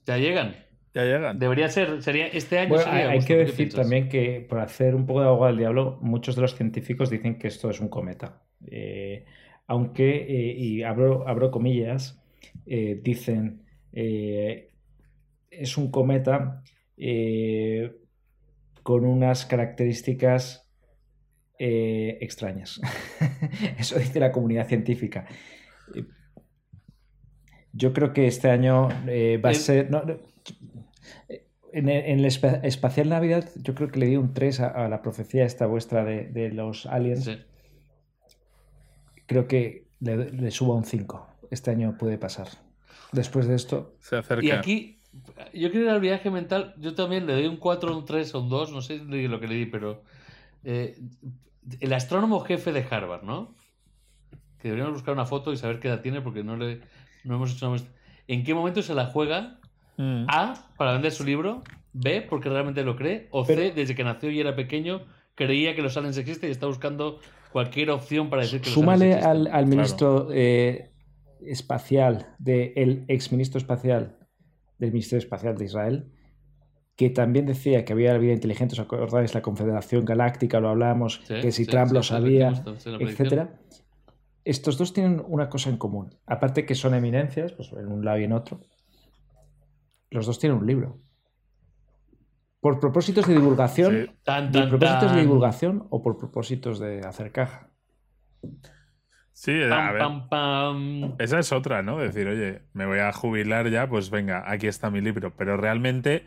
Ya 0.07 0.19
llegan. 0.19 0.55
Ya 0.95 1.05
llegan. 1.05 1.39
Debería 1.39 1.69
ser, 1.69 2.03
sería 2.03 2.29
este 2.29 2.59
año. 2.59 2.77
hay 2.87 3.19
que 3.21 3.37
decir 3.37 3.73
también 3.75 4.09
que, 4.09 4.47
por 4.49 4.61
hacer 4.61 4.95
un 4.95 5.07
poco 5.07 5.21
de 5.21 5.27
agua 5.27 5.49
del 5.49 5.59
diablo, 5.59 5.99
muchos 6.01 6.37
de 6.37 6.43
los 6.43 6.55
científicos 6.55 7.11
dicen 7.11 7.39
que 7.39 7.49
esto 7.49 7.69
es 7.69 7.81
un 7.81 7.89
cometa. 7.89 8.43
Eh, 8.71 9.25
aunque, 9.67 10.17
eh, 10.17 10.55
y 10.57 10.83
abro, 10.83 11.27
abro 11.27 11.51
comillas, 11.51 12.23
eh, 12.67 13.01
dicen 13.03 13.65
eh, 13.97 14.71
es 15.51 15.77
un 15.77 15.91
cometa 15.91 16.63
eh, 16.97 17.95
con 18.83 19.05
unas 19.05 19.47
características 19.47 20.69
eh, 21.59 22.19
extrañas. 22.21 22.81
Eso 23.79 23.99
dice 23.99 24.19
la 24.19 24.33
comunidad 24.33 24.67
científica. 24.67 25.27
Yo 27.73 27.93
creo 27.93 28.13
que 28.13 28.27
este 28.27 28.51
año 28.51 28.89
va 28.89 29.51
a 29.51 29.55
ser... 29.55 29.91
en, 31.73 31.89
el, 31.89 32.25
espacial 32.25 33.09
Navidad 33.09 33.49
yo 33.57 33.75
creo 33.75 33.91
que 33.91 33.99
le 33.99 34.07
di 34.07 34.17
un 34.17 34.33
3 34.33 34.61
a, 34.61 34.89
la 34.89 35.03
profecía 35.03 35.45
esta 35.45 35.67
vuestra 35.67 36.05
de, 36.05 36.51
los 36.53 36.87
aliens. 36.87 37.31
Creo 39.27 39.49
que 39.49 39.89
le, 40.01 40.31
le 40.31 40.51
subo 40.51 40.75
un 40.75 40.85
5. 40.85 41.27
Este 41.51 41.71
año 41.71 41.97
puede 41.99 42.19
pasar. 42.19 42.49
Después 43.13 43.47
de 43.47 43.55
esto... 43.55 43.97
Se 44.01 44.17
acerca. 44.17 44.45
Y 44.45 44.51
aquí 44.51 45.01
yo 45.53 45.71
quiero 45.71 45.87
ir 45.87 45.91
al 45.91 46.01
viaje 46.01 46.31
mental. 46.31 46.75
Yo 46.79 46.95
también 46.95 47.27
le 47.27 47.35
doy 47.35 47.47
un 47.47 47.57
4, 47.57 47.97
un 47.97 48.05
3 48.05 48.35
o 48.35 48.41
un 48.41 48.49
2, 48.49 48.73
no 48.73 48.81
sé 48.81 48.99
lo 48.99 49.41
que 49.41 49.49
le 49.49 49.55
di, 49.55 49.67
pero. 49.67 50.03
Eh, 50.65 50.99
el 51.81 51.93
astrónomo 51.93 52.41
jefe 52.41 52.73
de 52.73 52.87
Harvard, 52.89 53.23
¿no? 53.23 53.55
Que 54.59 54.69
deberíamos 54.69 54.95
buscar 54.95 55.15
una 55.15 55.27
foto 55.27 55.53
y 55.53 55.57
saber 55.57 55.81
qué 55.81 55.89
edad 55.89 56.01
tiene 56.01 56.21
porque 56.21 56.43
no 56.43 56.57
le 56.57 56.81
no 57.25 57.37
hemos 57.37 57.53
hecho 57.53 57.75
¿En 58.27 58.45
qué 58.45 58.55
momento 58.55 58.83
se 58.83 58.95
la 58.95 59.07
juega? 59.07 59.61
Mm. 59.97 60.27
A, 60.29 60.55
para 60.77 60.93
vender 60.93 61.13
su 61.13 61.25
libro. 61.25 61.63
B, 61.93 62.23
porque 62.29 62.49
realmente 62.49 62.83
lo 62.83 62.97
cree. 62.97 63.29
O 63.31 63.45
C, 63.45 63.73
desde 63.73 63.95
que 63.95 64.03
nació 64.03 64.31
y 64.31 64.41
era 64.41 64.57
pequeño, 64.57 65.03
creía 65.35 65.75
que 65.75 65.83
los 65.83 65.97
aliens 65.97 66.19
existen 66.19 66.49
y 66.49 66.53
está 66.53 66.67
buscando 66.67 67.21
cualquier 67.53 67.91
opción 67.91 68.31
para 68.31 68.43
decir 68.43 68.61
que 68.61 68.71
los 68.71 68.77
aliens 68.77 69.03
existen. 69.03 69.33
Súmale 69.33 69.49
al, 69.51 69.67
ministro 69.67 70.29
eh, 70.33 70.91
espacial, 71.41 72.35
del 72.39 73.05
ex 73.07 73.31
ministro 73.31 73.59
espacial 73.59 74.19
del 74.79 74.91
Ministerio 74.91 75.19
Espacial 75.19 75.57
de 75.57 75.65
Israel, 75.65 76.11
que 76.97 77.11
también 77.11 77.47
decía 77.47 77.85
que 77.85 77.93
había 77.93 78.17
vida 78.19 78.33
inteligente, 78.33 78.75
¿os 78.75 78.81
acordáis? 78.81 79.35
La 79.35 79.43
Confederación 79.43 80.05
Galáctica, 80.05 80.61
lo 80.61 80.69
hablábamos, 80.69 81.19
que 81.19 81.53
si 81.53 81.67
Trump 81.67 81.93
lo 81.93 82.03
sabía, 82.03 82.65
etcétera. 83.01 83.61
Estos 84.45 84.77
dos 84.77 84.93
tienen 84.93 85.23
una 85.27 85.49
cosa 85.49 85.71
en 85.71 85.79
común. 85.79 86.15
Aparte 86.27 86.67
que 86.67 86.75
son 86.75 86.95
eminencias, 86.95 87.53
pues 87.53 87.73
en 87.73 87.89
un 87.89 88.05
lado 88.05 88.19
y 88.19 88.25
en 88.25 88.33
otro, 88.33 88.61
los 90.15 90.27
dos 90.27 90.39
tienen 90.39 90.59
un 90.59 90.67
libro. 90.67 91.01
Por 92.61 92.81
propósitos 92.81 93.27
de 93.27 93.35
divulgación, 93.35 94.17
por 94.25 94.69
propósitos 94.71 95.13
de 95.13 95.21
divulgación 95.21 95.87
o 95.91 96.03
por 96.03 96.17
propósitos 96.17 96.79
de 96.79 97.01
hacer 97.01 97.33
caja. 97.33 97.69
Sí, 99.33 99.61
a 99.65 99.93
ver. 99.93 100.03
Esa 101.19 101.41
es 101.41 101.53
otra, 101.53 101.83
¿no? 101.83 101.99
Decir, 101.99 102.29
oye, 102.29 102.63
me 102.73 102.87
voy 102.87 103.01
a 103.01 103.13
jubilar 103.13 103.69
ya, 103.69 103.89
pues 103.89 104.09
venga, 104.09 104.45
aquí 104.51 104.69
está 104.69 104.89
mi 104.91 105.01
libro. 105.01 105.35
Pero 105.37 105.57
realmente, 105.57 106.25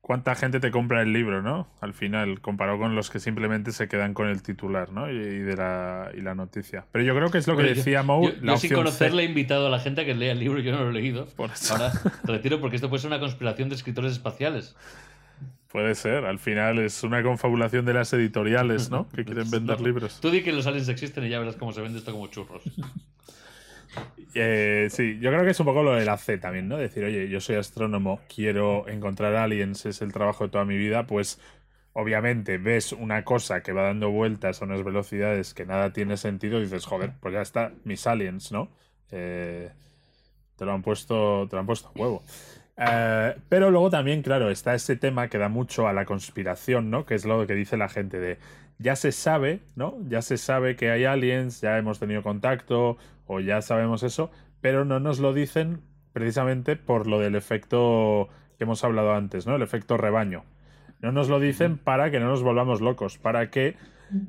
¿cuánta 0.00 0.34
gente 0.34 0.60
te 0.60 0.70
compra 0.70 1.02
el 1.02 1.12
libro, 1.12 1.42
no? 1.42 1.68
Al 1.80 1.94
final, 1.94 2.40
comparado 2.40 2.78
con 2.78 2.94
los 2.94 3.10
que 3.10 3.20
simplemente 3.20 3.72
se 3.72 3.88
quedan 3.88 4.14
con 4.14 4.28
el 4.28 4.42
titular, 4.42 4.92
¿no? 4.92 5.10
Y, 5.10 5.18
de 5.18 5.56
la, 5.56 6.10
y 6.16 6.20
la 6.20 6.34
noticia. 6.34 6.86
Pero 6.92 7.04
yo 7.04 7.14
creo 7.14 7.30
que 7.30 7.38
es 7.38 7.46
lo 7.46 7.56
que 7.56 7.62
decía 7.62 8.02
Mo. 8.02 8.22
Yo, 8.22 8.34
yo 8.42 8.56
sin 8.56 8.74
conocerle 8.74 9.22
he 9.22 9.26
invitado 9.26 9.66
a 9.66 9.70
la 9.70 9.78
gente 9.78 10.02
a 10.02 10.04
que 10.04 10.14
lea 10.14 10.32
el 10.32 10.40
libro, 10.40 10.60
yo 10.60 10.72
no 10.72 10.84
lo 10.84 10.90
he 10.90 10.92
leído. 10.92 11.26
Por 11.36 11.50
eso. 11.50 11.74
Ahora 11.74 11.92
retiro 12.24 12.60
porque 12.60 12.76
esto 12.76 12.88
puede 12.88 13.02
ser 13.02 13.08
una 13.08 13.20
conspiración 13.20 13.68
de 13.68 13.76
escritores 13.76 14.12
espaciales. 14.12 14.76
Puede 15.68 15.94
ser, 15.94 16.24
al 16.24 16.40
final 16.40 16.80
es 16.80 17.04
una 17.04 17.22
confabulación 17.22 17.84
de 17.84 17.94
las 17.94 18.12
editoriales, 18.12 18.90
¿no? 18.90 19.08
Que 19.08 19.24
quieren 19.24 19.48
vender 19.52 19.80
libros. 19.80 20.18
Tú 20.20 20.30
di 20.30 20.42
que 20.42 20.52
los 20.52 20.66
aliens 20.66 20.88
existen 20.88 21.24
y 21.24 21.28
ya 21.28 21.38
verás 21.38 21.54
cómo 21.54 21.72
se 21.72 21.80
vende 21.80 21.98
esto 21.98 22.10
como 22.10 22.26
churros. 22.26 22.64
Eh, 24.34 24.88
sí, 24.90 25.18
yo 25.20 25.30
creo 25.30 25.44
que 25.44 25.50
es 25.50 25.60
un 25.60 25.66
poco 25.66 25.82
lo 25.82 25.94
de 25.94 26.04
la 26.04 26.16
C 26.16 26.38
también, 26.38 26.68
¿no? 26.68 26.76
Decir, 26.76 27.04
oye, 27.04 27.28
yo 27.28 27.40
soy 27.40 27.56
astrónomo, 27.56 28.20
quiero 28.32 28.86
encontrar 28.88 29.34
aliens, 29.34 29.86
es 29.86 30.02
el 30.02 30.12
trabajo 30.12 30.44
de 30.44 30.50
toda 30.50 30.64
mi 30.64 30.76
vida, 30.76 31.06
pues 31.06 31.40
obviamente 31.92 32.58
ves 32.58 32.92
una 32.92 33.24
cosa 33.24 33.62
que 33.62 33.72
va 33.72 33.82
dando 33.82 34.10
vueltas 34.10 34.62
a 34.62 34.64
unas 34.64 34.84
velocidades 34.84 35.54
que 35.54 35.66
nada 35.66 35.92
tiene 35.92 36.16
sentido 36.16 36.58
y 36.58 36.62
dices, 36.62 36.86
joder, 36.86 37.12
pues 37.20 37.34
ya 37.34 37.42
está, 37.42 37.72
mis 37.84 38.06
aliens, 38.06 38.52
¿no? 38.52 38.68
Eh, 39.10 39.70
te 40.56 40.64
lo 40.64 40.72
han 40.72 40.82
puesto, 40.82 41.46
te 41.48 41.56
lo 41.56 41.60
han 41.60 41.66
puesto 41.66 41.90
huevo. 41.96 42.22
Eh, 42.76 43.34
pero 43.48 43.70
luego 43.70 43.90
también, 43.90 44.22
claro, 44.22 44.50
está 44.50 44.74
ese 44.74 44.96
tema 44.96 45.28
que 45.28 45.38
da 45.38 45.48
mucho 45.48 45.88
a 45.88 45.92
la 45.92 46.04
conspiración, 46.04 46.90
¿no? 46.90 47.04
Que 47.04 47.14
es 47.14 47.24
lo 47.24 47.46
que 47.46 47.54
dice 47.54 47.76
la 47.76 47.88
gente 47.88 48.20
de 48.20 48.38
ya 48.78 48.96
se 48.96 49.12
sabe, 49.12 49.60
¿no? 49.76 49.98
Ya 50.08 50.22
se 50.22 50.38
sabe 50.38 50.76
que 50.76 50.90
hay 50.90 51.04
aliens, 51.04 51.60
ya 51.60 51.76
hemos 51.76 51.98
tenido 51.98 52.22
contacto 52.22 52.96
o 53.32 53.38
ya 53.38 53.62
sabemos 53.62 54.02
eso, 54.02 54.32
pero 54.60 54.84
no 54.84 54.98
nos 54.98 55.20
lo 55.20 55.32
dicen 55.32 55.82
precisamente 56.12 56.74
por 56.74 57.06
lo 57.06 57.20
del 57.20 57.36
efecto 57.36 58.28
que 58.58 58.64
hemos 58.64 58.82
hablado 58.82 59.14
antes, 59.14 59.46
¿no? 59.46 59.54
El 59.54 59.62
efecto 59.62 59.96
rebaño. 59.96 60.44
No 61.00 61.12
nos 61.12 61.28
lo 61.28 61.38
dicen 61.38 61.78
para 61.78 62.10
que 62.10 62.18
no 62.18 62.26
nos 62.26 62.42
volvamos 62.42 62.80
locos, 62.80 63.18
para 63.18 63.48
que 63.50 63.76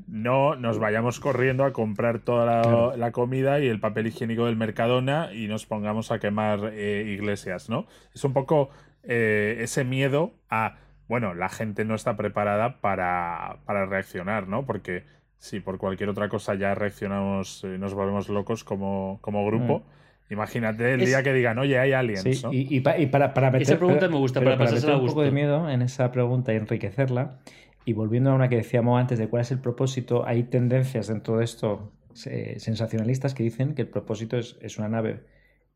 no 0.07 0.55
nos 0.55 0.77
vayamos 0.77 1.19
corriendo 1.19 1.65
a 1.65 1.73
comprar 1.73 2.19
toda 2.19 2.95
la, 2.95 3.11
comida 3.11 3.59
y 3.59 3.67
el 3.67 3.79
papel 3.79 4.05
higiénico 4.05 4.45
del 4.45 4.55
Mercadona 4.55 5.33
y 5.33 5.47
nos 5.47 5.65
pongamos 5.65 6.11
a 6.11 6.19
quemar 6.19 6.71
eh, 6.71 7.03
iglesias, 7.07 7.69
¿no? 7.69 7.87
Es 8.13 8.23
un 8.23 8.33
poco 8.33 8.69
eh, 9.01 9.57
ese 9.61 9.83
miedo 9.83 10.35
a, 10.51 10.77
bueno, 11.07 11.33
la 11.33 11.49
gente 11.49 11.85
no 11.85 11.95
está 11.95 12.15
preparada 12.17 12.79
para, 12.81 13.57
reaccionar, 13.65 14.47
¿no? 14.47 14.67
Porque 14.67 15.05
si 15.41 15.59
por 15.59 15.79
cualquier 15.79 16.07
otra 16.07 16.29
cosa 16.29 16.53
ya 16.53 16.75
reaccionamos, 16.75 17.63
y 17.63 17.79
nos 17.79 17.95
volvemos 17.95 18.29
locos 18.29 18.63
como, 18.63 19.17
como 19.21 19.43
grupo. 19.43 19.79
Mm. 19.79 20.33
Imagínate 20.33 20.93
el 20.93 21.03
día 21.03 21.23
que 21.23 21.33
digan, 21.33 21.57
oye, 21.57 21.79
hay 21.79 21.93
aliens. 21.93 22.43
¿no? 22.43 22.51
y, 22.53 22.79
para, 22.79 23.33
para 23.33 23.49
meter, 23.49 23.63
Esa 23.63 23.77
pregunta 23.77 24.07
me 24.07 24.17
gusta, 24.17 24.39
para, 24.39 24.55
para 24.55 24.71
meter 24.71 24.91
un 24.91 25.07
poco 25.07 25.23
de 25.23 25.31
miedo 25.31 25.67
en 25.67 25.81
esa 25.81 26.11
pregunta 26.11 26.53
y 26.53 26.57
enriquecerla, 26.57 27.39
y 27.85 27.93
volviendo 27.93 28.29
a 28.29 28.35
una 28.35 28.49
que 28.49 28.57
decíamos 28.57 29.01
antes 29.01 29.17
de 29.17 29.29
cuál 29.29 29.41
es 29.41 29.49
el 29.49 29.59
propósito, 29.59 30.23
hay 30.27 30.43
tendencias 30.43 31.07
dentro 31.07 31.37
de 31.37 31.43
esto 31.43 31.91
sensacionalistas 32.13 33.33
que 33.33 33.41
dicen 33.41 33.73
que 33.73 33.81
el 33.81 33.89
propósito 33.89 34.37
es, 34.37 34.77
una 34.77 34.89
nave 34.89 35.25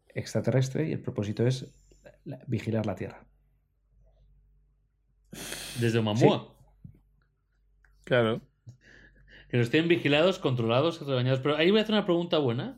extraterrestre 0.10 0.88
y 0.88 0.91
el 0.91 1.00
propósito 1.00 1.45
es 1.48 1.74
vigilar 2.45 2.86
la 2.86 2.95
Tierra. 2.95 3.25
Desde 5.79 6.01
Mamua. 6.01 6.53
Claro. 8.03 8.41
Que 9.55 9.59
nos 9.59 9.67
estén 9.67 9.88
vigilados, 9.88 10.38
controlados, 10.38 11.00
rebañados. 11.00 11.39
Pero 11.39 11.55
ahí 11.55 11.71
voy 11.71 11.79
a 11.79 11.83
hacer 11.83 11.95
una 11.95 12.03
pregunta 12.03 12.39
buena, 12.39 12.75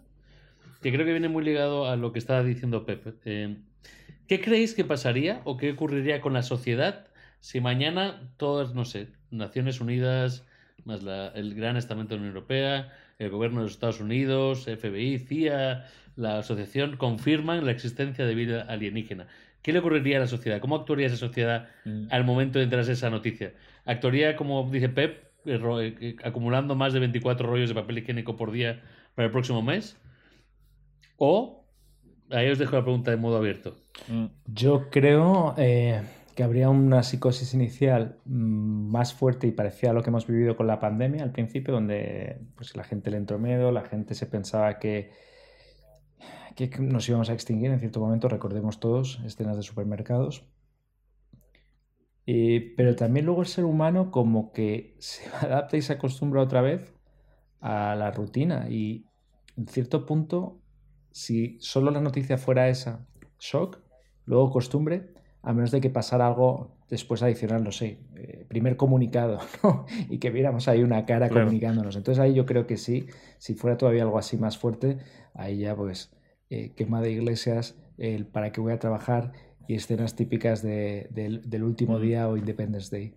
que 0.84 0.93
creo 0.93 1.07
que 1.07 1.12
viene 1.12 1.27
muy 1.27 1.43
ligado 1.43 1.88
a 1.88 1.96
lo 1.96 2.13
que 2.13 2.19
estaba 2.19 2.43
diciendo 2.43 2.86
Pepe. 2.86 3.13
Eh, 3.25 3.57
¿Qué 4.27 4.39
creéis 4.41 4.75
que 4.75 4.86
pasaría 4.86 5.41
o 5.43 5.57
qué 5.57 5.72
ocurriría 5.72 6.22
con 6.22 6.34
la 6.34 6.43
sociedad 6.43 7.07
si 7.39 7.62
mañana 7.62 8.29
todas, 8.38 8.75
no 8.75 8.86
sé, 8.86 9.07
Naciones 9.31 9.81
Unidas, 9.81 10.46
más 10.86 11.01
el 11.34 11.55
Gran 11.55 11.77
Estamento 11.77 12.10
de 12.10 12.17
la 12.17 12.22
Unión 12.25 12.36
Europea, 12.36 12.93
el 13.17 13.31
Gobierno 13.31 13.62
de 13.62 13.63
los 13.63 13.74
Estados 13.74 14.00
Unidos, 14.00 14.65
FBI, 14.65 15.17
CIA, 15.17 15.88
la 16.15 16.38
asociación, 16.38 16.96
confirman 16.98 17.65
la 17.65 17.72
existencia 17.72 18.24
de 18.24 18.36
vida 18.36 18.62
alienígena. 18.69 19.25
¿Qué 19.63 19.74
le 19.74 19.79
ocurriría 19.79 20.17
a 20.17 20.19
la 20.19 20.27
sociedad? 20.27 20.60
¿Cómo 20.60 20.75
actuaría 20.75 21.07
esa 21.07 21.17
sociedad 21.17 21.69
mm. 21.86 22.10
al 22.12 22.24
momento 22.24 22.60
de 22.60 22.65
enterarse 22.65 22.91
esa 22.91 23.10
noticia? 23.10 23.53
¿Actuaría, 23.84 24.36
como 24.36 24.69
dice 24.69 24.89
Pep, 24.89 25.26
acumulando 26.24 26.75
más 26.75 26.94
de 26.94 27.00
24 27.00 27.48
rollos 27.48 27.70
de 27.70 27.75
papel 27.75 28.00
higiénico 28.00 28.36
por 28.36 28.51
día 28.51 28.84
para 29.16 29.25
el 29.25 29.32
próximo 29.32 29.62
mes? 29.62 29.98
¿O, 31.18 31.66
ahí 32.30 32.50
os 32.50 32.60
dejo 32.60 32.75
la 32.75 32.84
pregunta 32.84 33.12
de 33.12 33.18
modo 33.18 33.38
abierto? 33.38 33.75
Yo 34.46 34.89
creo... 34.89 35.56
Eh, 35.58 36.01
que 36.38 36.44
habría 36.44 36.70
una 36.70 37.01
psicosis 37.01 37.56
inicial 37.56 38.20
mm, 38.25 38.92
más 38.92 39.16
fuerte 39.16 39.48
y 39.48 39.51
parecida 39.51 39.89
a 39.89 39.94
lo 39.94 40.04
que 40.04 40.12
hemos 40.12 40.27
vivido 40.27 40.56
con 40.56 40.68
la 40.68 40.80
pandemia 40.80 41.24
al 41.24 41.32
principio, 41.32 41.74
donde 41.74 42.38
pues, 42.56 42.75
la 42.75 42.84
gente 42.84 43.10
le 43.10 43.18
entró 43.18 43.39
miedo, 43.39 43.72
la 43.72 43.82
gente 43.82 44.13
se 44.13 44.27
pensaba 44.27 44.77
que, 44.77 45.10
que 46.56 46.70
nos 46.80 47.10
íbamos 47.10 47.32
a 47.32 47.34
extinguir 47.34 47.72
en 47.72 47.80
cierto 47.80 48.00
momento, 48.00 48.30
recordemos 48.30 48.80
todos 48.80 49.20
escenas 49.25 49.58
de 49.58 49.63
supermercados. 49.63 50.44
Pero 52.75 52.96
también 52.96 53.25
luego 53.25 53.41
el 53.41 53.48
ser 53.48 53.63
humano 53.63 54.12
como 54.12 54.51
que 54.51 54.96
se 55.00 55.27
adapta 55.29 55.77
y 55.77 55.81
se 55.81 55.93
acostumbra 55.93 56.41
otra 56.41 56.62
vez 56.62 56.93
a 57.62 57.96
la 57.96 58.12
rutina 58.12 58.67
y 58.69 59.05
en 59.57 59.67
cierto 59.67 60.05
punto, 60.05 60.60
si 61.12 61.57
solo 61.60 61.89
la 61.89 62.00
noticia 62.00 62.38
fuera 62.38 62.69
esa, 62.69 63.07
shock, 63.39 63.79
luego 64.25 64.51
costumbre, 64.51 65.13
a 65.41 65.53
menos 65.53 65.72
de 65.72 65.81
que 65.81 65.89
pasara 65.89 66.27
algo 66.27 66.77
después 66.89 67.24
adicional, 67.24 67.63
no 67.63 67.72
sé, 67.72 68.00
eh, 68.15 68.46
primer 68.48 68.77
comunicado, 68.77 69.39
¿no? 69.63 69.86
y 70.10 70.19
que 70.19 70.29
viéramos 70.29 70.67
ahí 70.67 70.84
una 70.84 71.05
cara 71.05 71.29
comunicándonos. 71.29 71.96
Entonces 71.96 72.22
ahí 72.22 72.34
yo 72.34 72.46
creo 72.46 72.67
que 72.67 72.77
sí, 72.77 73.07
si 73.39 73.55
fuera 73.55 73.77
todavía 73.77 74.03
algo 74.03 74.19
así 74.19 74.38
más 74.38 74.57
fuerte, 74.57 75.00
ahí 75.34 75.60
ya 75.60 75.75
pues 75.75 76.12
eh, 76.50 76.74
quema 76.75 77.01
de 77.01 77.12
iglesias, 77.12 77.75
el 77.98 78.27
para 78.27 78.51
qué 78.51 78.62
voy 78.62 78.74
a 78.74 78.79
trabajar 78.79 79.34
y 79.67 79.75
escenas 79.75 80.15
típicas 80.15 80.62
del 80.62 81.63
último 81.63 82.00
día 82.00 82.27
o 82.27 82.38
Independence 82.38 82.95
Day. 82.95 83.13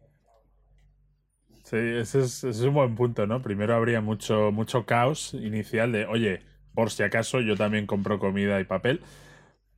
Sí, 1.62 1.76
ese 1.76 2.20
es, 2.20 2.42
ese 2.44 2.48
es, 2.48 2.60
un 2.62 2.74
buen 2.74 2.94
punto, 2.96 3.26
¿no? 3.26 3.42
Primero 3.42 3.74
habría 3.74 4.00
mucho, 4.00 4.50
mucho 4.50 4.86
caos 4.86 5.34
inicial 5.34 5.92
de, 5.92 6.06
oye, 6.06 6.40
por 6.74 6.90
si 6.90 7.02
acaso 7.02 7.40
yo 7.40 7.56
también 7.56 7.86
compro 7.86 8.18
comida 8.18 8.60
y 8.60 8.64
papel. 8.64 9.00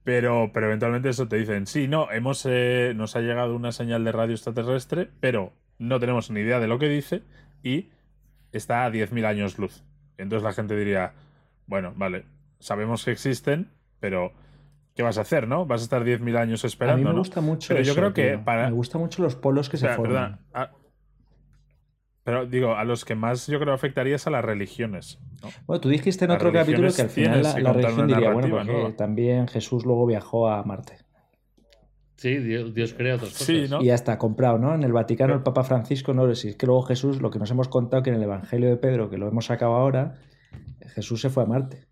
Pero, 0.04 0.50
pero 0.52 0.66
eventualmente 0.66 1.10
eso 1.10 1.28
te 1.28 1.36
dicen, 1.36 1.66
sí, 1.66 1.86
no, 1.86 2.10
hemos, 2.10 2.44
eh, 2.46 2.92
nos 2.96 3.14
ha 3.14 3.20
llegado 3.20 3.54
una 3.54 3.70
señal 3.70 4.04
de 4.04 4.12
radio 4.12 4.34
extraterrestre, 4.34 5.08
pero 5.20 5.52
no 5.78 6.00
tenemos 6.00 6.30
ni 6.30 6.40
idea 6.40 6.58
de 6.58 6.66
lo 6.66 6.78
que 6.78 6.88
dice 6.88 7.22
y 7.62 7.90
está 8.50 8.84
a 8.84 8.90
10.000 8.90 9.24
años 9.26 9.58
luz. 9.58 9.84
Entonces 10.18 10.42
la 10.44 10.52
gente 10.52 10.76
diría, 10.76 11.12
bueno, 11.66 11.92
vale, 11.96 12.24
sabemos 12.58 13.04
que 13.04 13.12
existen, 13.12 13.70
pero 14.00 14.32
¿qué 14.94 15.02
vas 15.02 15.18
a 15.18 15.22
hacer, 15.22 15.48
no? 15.48 15.66
Vas 15.66 15.80
a 15.80 15.84
estar 15.84 16.04
10.000 16.04 16.36
años 16.36 16.64
esperando, 16.64 16.94
a 16.94 16.98
mí 16.98 17.04
me 17.04 17.10
¿no? 17.12 17.18
gusta 17.18 17.40
mucho 17.40 17.68
Pero 17.68 17.82
yo 17.82 17.94
creo 17.94 18.12
que 18.12 18.30
tío. 18.32 18.44
para- 18.44 18.66
Me 18.68 18.72
gustan 18.74 19.00
mucho 19.00 19.22
los 19.22 19.36
polos 19.36 19.68
que 19.68 19.76
O 19.76 19.80
sea, 19.80 19.90
se 19.90 19.96
forman. 19.96 20.38
perdona, 20.38 20.46
a- 20.54 20.70
pero 22.24 22.46
digo, 22.46 22.76
a 22.76 22.84
los 22.84 23.04
que 23.04 23.16
más 23.16 23.48
yo 23.48 23.58
creo 23.58 23.74
afectaría 23.74 24.14
es 24.16 24.26
a 24.28 24.30
las 24.30 24.44
religiones. 24.44 25.18
¿no? 25.42 25.48
Bueno, 25.66 25.80
tú 25.80 25.88
dijiste 25.88 26.24
en 26.24 26.30
Las 26.30 26.36
otro 26.36 26.52
capítulo 26.52 26.88
que 26.94 27.02
al 27.02 27.08
final 27.08 27.42
la, 27.42 27.72
religión 27.72 28.06
diría, 28.06 28.32
bueno, 28.32 28.48
porque 28.56 28.72
nueva. 28.72 28.92
también 28.96 29.48
Jesús 29.48 29.84
luego 29.84 30.06
viajó 30.06 30.48
a 30.48 30.62
Marte. 30.62 30.98
Sí, 32.16 32.36
Dios, 32.36 32.72
Dios 32.72 32.94
crea 32.94 33.16
otras 33.16 33.30
cosas. 33.32 33.46
Sí, 33.48 33.66
¿no? 33.68 33.82
Y 33.82 33.86
ya 33.86 33.94
está, 33.96 34.16
comprado, 34.18 34.56
¿no? 34.56 34.72
En 34.72 34.84
el 34.84 34.92
Vaticano 34.92 35.30
Pero- 35.30 35.38
el 35.38 35.42
Papa 35.42 35.64
Francisco, 35.64 36.14
no, 36.14 36.30
es 36.30 36.54
que 36.56 36.66
luego 36.66 36.82
Jesús, 36.82 37.20
lo 37.20 37.30
que 37.32 37.40
nos 37.40 37.50
hemos 37.50 37.66
contado 37.66 38.04
que 38.04 38.10
en 38.10 38.16
el 38.16 38.22
Evangelio 38.22 38.68
de 38.68 38.76
Pedro, 38.76 39.10
que 39.10 39.18
lo 39.18 39.26
hemos 39.26 39.46
sacado 39.46 39.74
ahora, 39.74 40.20
Jesús 40.94 41.20
se 41.20 41.30
fue 41.30 41.42
a 41.42 41.46
Marte. 41.46 41.86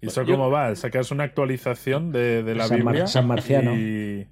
¿Y 0.00 0.06
eso 0.06 0.22
Yo- 0.22 0.34
cómo 0.34 0.50
va? 0.50 0.74
Sacas 0.74 1.10
una 1.10 1.24
actualización 1.24 2.12
de, 2.12 2.42
de 2.42 2.54
la 2.54 2.64
San 2.64 2.82
Mar- 2.84 2.94
Biblia 2.94 3.06
San 3.06 3.26
Marciano. 3.26 3.74
Y, 3.76 4.26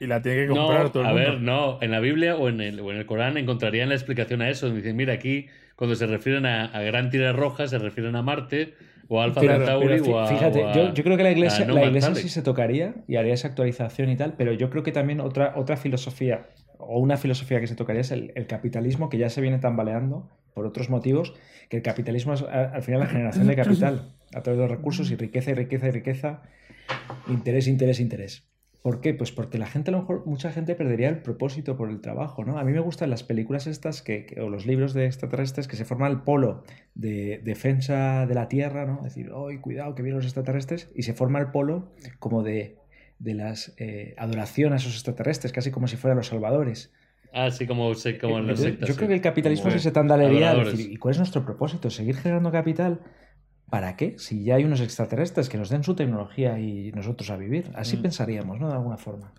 y 0.00 0.06
la 0.06 0.22
tiene 0.22 0.42
que 0.42 0.46
No, 0.48 0.66
comprar 0.66 0.90
todo 0.92 1.02
el 1.02 1.08
a 1.08 1.12
mundo. 1.12 1.30
ver, 1.30 1.40
no, 1.40 1.78
en 1.82 1.90
la 1.90 2.00
Biblia 2.00 2.36
o 2.36 2.48
en 2.48 2.60
el, 2.60 2.80
o 2.80 2.90
en 2.92 2.98
el 2.98 3.06
Corán 3.06 3.36
encontrarían 3.36 3.88
la 3.88 3.94
explicación 3.96 4.42
a 4.42 4.48
eso. 4.50 4.66
donde 4.66 4.80
Dicen, 4.82 4.96
mira, 4.96 5.14
aquí 5.14 5.46
cuando 5.76 5.96
se 5.96 6.06
refieren 6.06 6.46
a, 6.46 6.66
a 6.66 6.82
Gran 6.82 7.10
Tira 7.10 7.32
Roja 7.32 7.66
se 7.66 7.78
refieren 7.78 8.14
a 8.16 8.22
Marte 8.22 8.74
o 9.08 9.20
a 9.20 9.24
Alfa 9.24 9.40
Centauri 9.40 10.00
o 10.00 10.18
a. 10.20 10.26
fíjate, 10.28 10.62
o 10.64 10.68
a- 10.68 10.72
yo, 10.74 10.94
yo 10.94 11.02
creo 11.04 11.16
que 11.16 11.22
la 11.24 11.32
iglesia, 11.32 11.64
a 11.64 11.68
No 11.68 11.74
la 11.74 11.84
iglesia 11.86 12.14
sí 12.14 12.28
se 12.28 12.42
tocaría 12.42 12.94
y 13.08 13.16
haría 13.16 13.34
esa 13.34 13.48
actualización 13.48 14.10
y 14.10 14.16
tal, 14.16 14.34
pero 14.36 14.52
yo 14.52 14.70
creo 14.70 14.82
que 14.84 14.92
también 14.92 15.20
otra, 15.20 15.54
otra 15.56 15.76
filosofía, 15.76 16.46
o 16.78 16.98
una 17.00 17.16
filosofía 17.16 17.58
que 17.60 17.66
se 17.66 17.74
tocaría 17.74 18.02
es 18.02 18.10
el, 18.12 18.32
el 18.36 18.46
capitalismo, 18.46 19.08
que 19.08 19.18
ya 19.18 19.30
se 19.30 19.40
viene 19.40 19.58
tambaleando 19.58 20.28
por 20.58 20.66
otros 20.66 20.90
motivos, 20.90 21.34
que 21.68 21.76
el 21.76 21.84
capitalismo 21.84 22.34
es 22.34 22.42
al 22.42 22.82
final 22.82 22.98
la 22.98 23.06
generación 23.06 23.46
de 23.46 23.54
capital, 23.54 24.12
a 24.34 24.42
través 24.42 24.58
de 24.58 24.66
los 24.66 24.70
recursos 24.76 25.08
y 25.12 25.14
riqueza 25.14 25.52
y 25.52 25.54
riqueza 25.54 25.86
y 25.86 25.92
riqueza, 25.92 26.42
interés, 27.28 27.68
interés, 27.68 28.00
interés. 28.00 28.42
¿Por 28.82 29.00
qué? 29.00 29.14
Pues 29.14 29.30
porque 29.30 29.56
la 29.56 29.68
gente, 29.68 29.90
a 29.90 29.92
lo 29.92 30.00
mejor, 30.00 30.26
mucha 30.26 30.50
gente 30.50 30.74
perdería 30.74 31.10
el 31.10 31.22
propósito 31.22 31.76
por 31.76 31.90
el 31.90 32.00
trabajo, 32.00 32.44
¿no? 32.44 32.58
A 32.58 32.64
mí 32.64 32.72
me 32.72 32.80
gustan 32.80 33.08
las 33.08 33.22
películas 33.22 33.68
estas 33.68 34.02
que, 34.02 34.36
o 34.42 34.48
los 34.48 34.66
libros 34.66 34.94
de 34.94 35.06
extraterrestres 35.06 35.68
que 35.68 35.76
se 35.76 35.84
forma 35.84 36.08
el 36.08 36.22
polo 36.22 36.64
de 36.96 37.40
defensa 37.44 38.26
de 38.26 38.34
la 38.34 38.48
Tierra, 38.48 38.84
¿no? 38.84 39.02
Decir, 39.04 39.30
¡ay, 39.32 39.58
cuidado, 39.58 39.94
que 39.94 40.02
vienen 40.02 40.16
los 40.16 40.26
extraterrestres! 40.26 40.90
Y 40.92 41.04
se 41.04 41.14
forma 41.14 41.38
el 41.38 41.52
polo 41.52 41.92
como 42.18 42.42
de, 42.42 42.78
de 43.20 43.34
las 43.34 43.74
eh, 43.76 44.16
adoración 44.18 44.72
a 44.72 44.76
esos 44.76 44.94
extraterrestres, 44.94 45.52
casi 45.52 45.70
como 45.70 45.86
si 45.86 45.96
fueran 45.96 46.16
los 46.16 46.26
salvadores. 46.26 46.92
Ah, 47.32 47.50
sí, 47.50 47.66
como, 47.66 47.94
se- 47.94 48.18
como 48.18 48.38
en 48.38 48.46
las 48.46 48.58
Entonces, 48.58 48.70
sectas. 48.72 48.88
yo 48.88 48.92
sí. 48.94 48.98
creo 48.98 49.08
que 49.08 49.14
el 49.14 49.20
capitalismo 49.20 49.64
Como 49.64 49.74
es 49.74 49.80
ese 49.82 49.90
tandalería 49.92 50.54
de 50.54 50.64
decir, 50.64 50.92
¿y 50.92 50.96
cuál 50.96 51.12
es 51.12 51.18
nuestro 51.18 51.44
propósito? 51.44 51.90
¿Seguir 51.90 52.16
generando 52.16 52.50
capital? 52.50 53.00
¿Para 53.70 53.96
qué? 53.96 54.14
Si 54.18 54.44
ya 54.44 54.54
hay 54.54 54.64
unos 54.64 54.80
extraterrestres 54.80 55.48
que 55.50 55.58
nos 55.58 55.68
den 55.68 55.84
su 55.84 55.94
tecnología 55.94 56.58
y 56.58 56.90
nosotros 56.92 57.28
a 57.30 57.36
vivir. 57.36 57.70
Así 57.74 57.98
Mm. 57.98 58.02
pensaríamos, 58.02 58.58
¿no? 58.58 58.68
De 58.68 58.74
alguna 58.74 58.96
forma. 58.96 59.32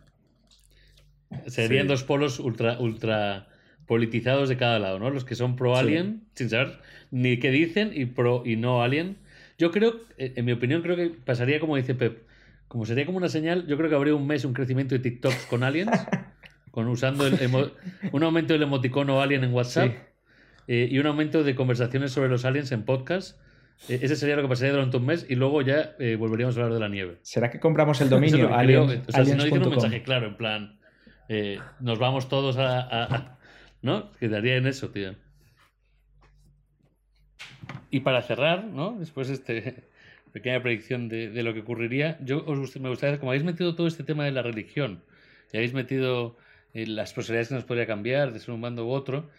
Serían 1.48 1.84
Sí. 1.86 1.89
dos 1.89 2.03
polos 2.03 2.39
ultra, 2.39 2.79
ultra 2.79 3.48
politizados 3.86 4.50
de 4.50 4.58
cada 4.58 4.77
lado, 4.77 5.00
¿no? 5.00 5.10
Los 5.10 5.25
que 5.25 5.34
son 5.36 5.55
pro 5.55 5.74
Sí. 5.75 5.79
alien, 5.81 6.24
sin 6.36 6.50
saber 6.50 6.79
ni 7.12 7.39
qué 7.39 7.50
dicen, 7.50 7.91
y 7.93 8.05
pro 8.05 8.43
y 8.46 8.55
no 8.55 8.84
alien. 8.84 9.17
Yo 9.58 9.72
creo, 9.72 9.96
eh, 10.17 10.34
en 10.36 10.46
mi 10.46 10.51
opinión, 10.51 10.81
creo 10.84 10.96
que 10.96 11.10
pasaría 11.10 11.60
como 11.60 11.75
dice 11.75 11.96
Pep. 11.96 12.24
Como 12.67 12.86
sería 12.86 13.05
como 13.08 13.17
una 13.17 13.29
señal, 13.29 13.65
yo 13.65 13.77
creo 13.77 13.89
que 13.89 13.96
habría 13.96 14.13
un 14.13 14.27
mes 14.27 14.46
un 14.46 14.53
crecimiento 14.53 14.93
de 14.93 15.00
TikToks 15.00 15.48
con 15.48 15.63
aliens, 15.63 15.89
con 16.71 16.88
usando 16.88 17.25
el 17.27 17.34
emo- 17.39 17.71
un 18.12 18.23
aumento 18.23 18.53
del 18.53 18.63
emoticono 18.63 19.21
alien 19.21 19.43
en 19.43 19.53
WhatsApp 19.53 19.91
Sí. 19.91 19.97
eh, 20.67 20.88
y 20.91 20.99
un 20.99 21.08
aumento 21.08 21.43
de 21.43 21.55
conversaciones 21.55 22.12
sobre 22.12 22.29
los 22.29 22.45
aliens 22.45 22.71
en 22.71 22.84
podcast. 22.84 23.39
Eh, 23.88 23.99
ese 24.01 24.15
sería 24.15 24.36
lo 24.36 24.41
que 24.41 24.49
pasaría 24.49 24.73
durante 24.73 24.97
un 24.97 25.05
mes 25.05 25.25
y 25.29 25.36
luego 25.36 25.62
ya 25.62 25.95
eh, 25.99 26.15
volveríamos 26.17 26.58
a 26.58 26.62
hablar 26.62 26.73
de 26.73 26.79
la 26.82 26.89
nieve. 26.89 27.17
¿Será 27.21 27.49
que 27.49 27.60
compramos 27.60 28.01
el 28.01 28.10
dominio? 28.10 28.47
que 28.49 28.53
creo. 28.53 28.86
aliens- 28.88 29.03
O 29.08 29.12
sea, 29.12 29.25
si 29.25 29.32
no 29.32 29.43
dicen 29.43 29.63
un 29.63 29.69
mensaje 29.69 30.03
claro, 30.03 30.27
en 30.27 30.36
plan, 30.38 30.79
nos 31.79 31.99
vamos 31.99 32.27
todos 32.29 32.58
a, 32.58 32.82
a- 32.82 33.03
a- 33.15 33.38
¿No? 33.82 34.12
Quedaría 34.13 34.58
en 34.58 34.67
eso, 34.67 34.89
tío. 34.89 35.15
Y 37.91 38.01
para 38.01 38.21
cerrar, 38.21 38.65
¿no? 38.65 38.97
Después 38.99 39.27
de 39.29 39.34
este 39.36 39.84
pequeña 40.34 40.62
predicción 40.62 41.08
de, 41.10 41.29
de 41.29 41.43
lo 41.43 41.53
que 41.53 41.62
ocurriría, 41.62 42.17
yo 42.21 42.43
os 42.45 42.77
me 42.79 42.89
gustaría, 42.89 43.19
como 43.19 43.32
habéis 43.32 43.43
metido 43.45 43.75
todo 43.75 43.88
este 43.88 44.03
tema 44.03 44.25
de 44.25 44.32
la 44.32 44.41
religión, 44.43 45.03
y 45.51 45.58
habéis 45.58 45.73
metido 45.73 46.38
eh, 46.73 46.86
las 46.88 47.13
posibilidades 47.13 47.49
que 47.49 47.55
nos 47.55 47.63
podría 47.63 47.88
cambiar 47.88 48.34
de 48.34 48.39
ser 48.39 48.51
un 48.51 48.62
bando 48.62 48.86
u 48.86 48.91
otro, 48.91 49.29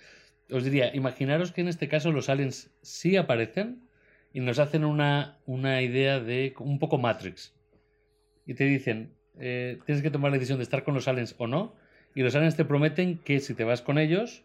os 0.51 0.65
diría, 0.65 0.95
imaginaros 0.95 1.53
que 1.53 1.61
en 1.61 1.69
este 1.69 1.89
caso 1.89 2.13
los 2.13 2.29
aliens 2.29 2.71
sí 2.83 3.17
aparecen 3.17 3.83
y 4.33 4.41
nos 4.41 4.59
hacen 4.59 4.85
una, 4.85 5.39
una 5.47 5.83
idea 5.83 6.21
de 6.21 6.55
un 6.59 6.79
poco 6.79 6.99
Matrix. 6.99 7.55
Y 8.47 8.55
te 8.55 8.65
dicen, 8.65 9.15
eh, 9.39 9.79
tienes 9.87 10.03
que 10.03 10.11
tomar 10.11 10.31
la 10.31 10.39
decisión 10.39 10.59
de 10.59 10.65
estar 10.65 10.85
con 10.85 10.95
los 10.95 11.09
aliens 11.09 11.35
o 11.39 11.47
no, 11.47 11.75
y 12.15 12.23
los 12.23 12.35
aliens 12.35 12.57
te 12.57 12.65
prometen 12.65 13.19
que 13.19 13.41
si 13.41 13.55
te 13.55 13.65
vas 13.65 13.83
con 13.83 13.99
ellos, 13.99 14.45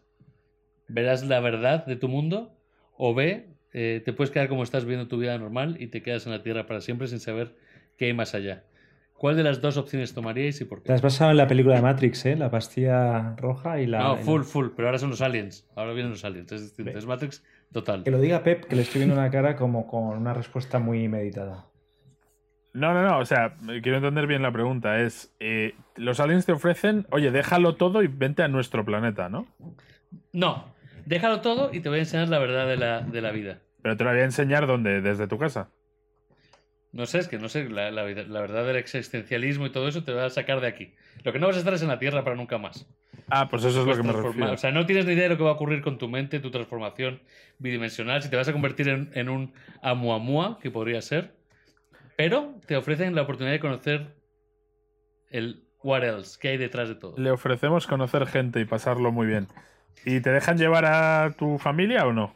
verás 0.88 1.24
la 1.24 1.40
verdad 1.40 1.84
de 1.86 1.96
tu 1.96 2.08
mundo, 2.08 2.56
o 2.96 3.14
B, 3.14 3.46
eh, 3.72 4.00
te 4.04 4.12
puedes 4.12 4.30
quedar 4.30 4.48
como 4.48 4.62
estás 4.62 4.84
viviendo 4.84 5.08
tu 5.08 5.18
vida 5.18 5.36
normal 5.36 5.76
y 5.80 5.88
te 5.88 6.02
quedas 6.02 6.26
en 6.26 6.32
la 6.32 6.42
Tierra 6.42 6.66
para 6.66 6.80
siempre 6.80 7.08
sin 7.08 7.20
saber 7.20 7.54
qué 7.96 8.06
hay 8.06 8.14
más 8.14 8.34
allá. 8.34 8.64
¿Cuál 9.18 9.36
de 9.36 9.42
las 9.42 9.60
dos 9.62 9.76
opciones 9.78 10.12
tomaríais 10.12 10.60
y 10.60 10.64
por 10.66 10.80
Te 10.80 10.88
qué? 10.88 10.92
has 10.92 11.02
basado 11.02 11.30
en 11.30 11.36
la 11.38 11.46
película 11.48 11.76
de 11.76 11.82
Matrix, 11.82 12.26
¿eh? 12.26 12.36
La 12.36 12.50
pastilla 12.50 13.34
roja 13.36 13.80
y 13.80 13.86
la... 13.86 13.98
No, 13.98 14.16
la- 14.16 14.22
full, 14.22 14.42
full, 14.42 14.68
pero 14.76 14.88
ahora 14.88 14.98
son 14.98 15.10
los 15.10 15.22
aliens. 15.22 15.66
Ahora 15.74 15.92
vienen 15.94 16.10
los 16.12 16.24
aliens. 16.24 16.52
Es 16.52 16.60
distinto. 16.62 16.98
Es 16.98 17.06
Matrix 17.06 17.42
total. 17.72 18.04
Que 18.04 18.10
lo 18.10 18.20
diga 18.20 18.42
Pep, 18.42 18.64
que 18.66 18.76
le 18.76 18.82
estoy 18.82 19.00
viendo 19.00 19.14
una 19.14 19.30
cara 19.30 19.56
como 19.56 19.86
con 19.86 20.16
una 20.18 20.34
respuesta 20.34 20.78
muy 20.78 21.08
meditada. 21.08 21.66
No, 22.74 22.92
no, 22.92 23.02
no. 23.02 23.18
O 23.18 23.24
sea, 23.24 23.56
quiero 23.82 23.96
entender 23.96 24.26
bien 24.26 24.42
la 24.42 24.52
pregunta. 24.52 25.00
Es, 25.00 25.34
eh, 25.40 25.74
los 25.96 26.20
aliens 26.20 26.44
te 26.44 26.52
ofrecen, 26.52 27.06
oye, 27.10 27.30
déjalo 27.30 27.76
todo 27.76 28.02
y 28.02 28.08
vente 28.08 28.42
a 28.42 28.48
nuestro 28.48 28.84
planeta, 28.84 29.30
¿no? 29.30 29.46
No, 30.32 30.74
déjalo 31.06 31.40
todo 31.40 31.70
y 31.72 31.80
te 31.80 31.88
voy 31.88 31.98
a 31.98 32.02
enseñar 32.02 32.28
la 32.28 32.38
verdad 32.38 32.66
de 32.66 32.76
la, 32.76 33.00
de 33.00 33.20
la 33.22 33.30
vida. 33.30 33.60
Pero 33.80 33.96
te 33.96 34.04
lo 34.04 34.10
voy 34.10 34.20
a 34.20 34.24
enseñar 34.24 34.66
dónde, 34.66 35.00
desde 35.00 35.26
tu 35.26 35.38
casa. 35.38 35.70
No 36.92 37.06
sé, 37.06 37.18
es 37.18 37.28
que 37.28 37.38
no 37.38 37.48
sé, 37.48 37.68
la, 37.68 37.90
la 37.90 38.04
verdad 38.04 38.66
del 38.66 38.76
existencialismo 38.76 39.66
y 39.66 39.70
todo 39.70 39.88
eso 39.88 40.02
te 40.02 40.12
va 40.12 40.24
a 40.24 40.30
sacar 40.30 40.60
de 40.60 40.68
aquí. 40.68 40.94
Lo 41.24 41.32
que 41.32 41.38
no 41.38 41.46
vas 41.46 41.56
a 41.56 41.58
estar 41.58 41.74
es 41.74 41.82
en 41.82 41.88
la 41.88 41.98
Tierra 41.98 42.24
para 42.24 42.36
nunca 42.36 42.58
más. 42.58 42.86
Ah, 43.28 43.48
pues 43.48 43.64
eso 43.64 43.80
es 43.80 43.86
lo 43.86 43.96
que 43.96 44.02
me 44.02 44.12
refiero. 44.12 44.52
O 44.52 44.56
sea, 44.56 44.70
no 44.70 44.86
tienes 44.86 45.04
ni 45.04 45.12
idea 45.12 45.24
de 45.24 45.30
lo 45.30 45.36
que 45.36 45.42
va 45.42 45.50
a 45.50 45.54
ocurrir 45.54 45.82
con 45.82 45.98
tu 45.98 46.08
mente, 46.08 46.40
tu 46.40 46.50
transformación 46.50 47.20
bidimensional, 47.58 48.22
si 48.22 48.30
te 48.30 48.36
vas 48.36 48.48
a 48.48 48.52
convertir 48.52 48.88
en, 48.88 49.10
en 49.14 49.28
un 49.28 49.52
amuamua, 49.82 50.58
que 50.60 50.70
podría 50.70 51.02
ser. 51.02 51.34
Pero 52.16 52.54
te 52.66 52.76
ofrecen 52.76 53.14
la 53.14 53.22
oportunidad 53.22 53.52
de 53.52 53.60
conocer 53.60 54.14
el 55.28 55.64
what 55.82 56.02
else, 56.02 56.38
qué 56.40 56.48
hay 56.48 56.56
detrás 56.56 56.88
de 56.88 56.94
todo. 56.94 57.14
Le 57.18 57.30
ofrecemos 57.30 57.86
conocer 57.86 58.26
gente 58.26 58.60
y 58.60 58.64
pasarlo 58.64 59.12
muy 59.12 59.26
bien. 59.26 59.48
¿Y 60.04 60.20
te 60.20 60.30
dejan 60.30 60.56
llevar 60.56 60.84
a 60.84 61.34
tu 61.36 61.58
familia 61.58 62.06
o 62.06 62.12
no? 62.12 62.34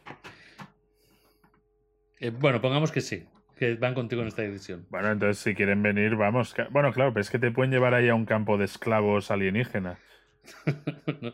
Eh, 2.19 2.29
bueno, 2.29 2.61
pongamos 2.61 2.91
que 2.91 3.01
sí, 3.01 3.25
que 3.61 3.75
van 3.75 3.93
contigo 3.93 4.23
en 4.23 4.27
esta 4.29 4.41
decisión. 4.41 4.87
Bueno, 4.89 5.11
entonces 5.11 5.37
si 5.37 5.53
quieren 5.53 5.83
venir, 5.83 6.15
vamos. 6.15 6.55
Bueno, 6.71 6.91
claro, 6.91 7.13
pero 7.13 7.21
es 7.21 7.29
que 7.29 7.37
te 7.37 7.51
pueden 7.51 7.69
llevar 7.71 7.93
ahí 7.93 8.09
a 8.09 8.15
un 8.15 8.25
campo 8.25 8.57
de 8.57 8.65
esclavos 8.65 9.29
alienígenas. 9.29 9.99
No. 11.21 11.33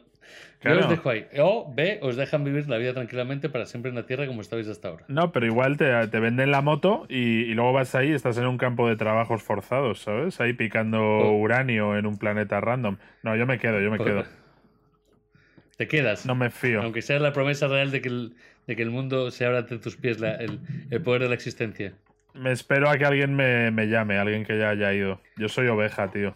Claro. 0.60 0.80
Yo 0.80 0.86
os 0.88 0.90
dejo 0.92 1.10
ahí. 1.10 1.26
O 1.40 1.72
B, 1.74 2.00
os 2.02 2.18
dejan 2.18 2.44
vivir 2.44 2.68
la 2.68 2.78
vida 2.78 2.94
tranquilamente 2.94 3.48
para 3.48 3.66
siempre 3.66 3.90
en 3.90 3.96
la 3.96 4.06
Tierra 4.06 4.28
como 4.28 4.42
estabais 4.42 4.68
hasta 4.68 4.90
ahora. 4.90 5.06
No, 5.08 5.32
pero 5.32 5.46
igual 5.46 5.78
te, 5.78 6.08
te 6.08 6.20
venden 6.20 6.52
la 6.52 6.62
moto 6.62 7.06
y, 7.08 7.44
y 7.44 7.54
luego 7.54 7.72
vas 7.72 7.96
ahí 7.96 8.10
y 8.10 8.14
estás 8.14 8.38
en 8.40 8.48
un 8.48 8.58
campo 8.58 8.90
de 8.90 8.98
trabajos 8.98 9.42
forzados, 9.44 10.02
¿sabes? 10.02 10.42
Ahí 10.42 10.52
picando 10.54 11.00
Oh. 11.02 11.38
uranio 11.40 11.96
en 11.96 12.06
un 12.08 12.18
planeta 12.18 12.60
random. 12.60 12.98
No, 13.24 13.36
yo 13.38 13.46
me 13.46 13.58
quedo, 13.60 13.80
yo 13.80 13.90
me 13.90 14.00
quedo. 14.00 14.26
Te 15.78 15.88
quedas. 15.88 16.26
No 16.26 16.36
me 16.36 16.50
fío. 16.50 16.82
Aunque 16.82 17.02
sea 17.04 17.20
la 17.20 17.32
promesa 17.32 17.68
real 17.68 17.92
de 17.92 18.02
que 18.02 18.10
el, 18.10 18.36
de 18.66 18.76
que 18.76 18.82
el 18.82 18.90
mundo 18.90 19.30
se 19.32 19.46
abra 19.46 19.60
ante 19.60 19.78
tus 19.78 19.96
pies, 19.96 20.20
la- 20.20 20.36
el, 20.36 20.60
el 20.90 21.02
poder 21.02 21.22
de 21.22 21.30
la 21.30 21.36
existencia. 21.36 21.94
Me 22.40 22.52
espero 22.52 22.90
a 22.90 22.98
que 22.98 23.06
alguien 23.06 23.36
me, 23.36 23.72
me 23.72 23.88
llame, 23.88 24.18
alguien 24.18 24.46
que 24.46 24.58
ya 24.58 24.70
haya 24.70 24.94
ido. 24.94 25.22
Yo 25.38 25.50
soy 25.50 25.68
oveja, 25.68 26.12
tío. 26.12 26.36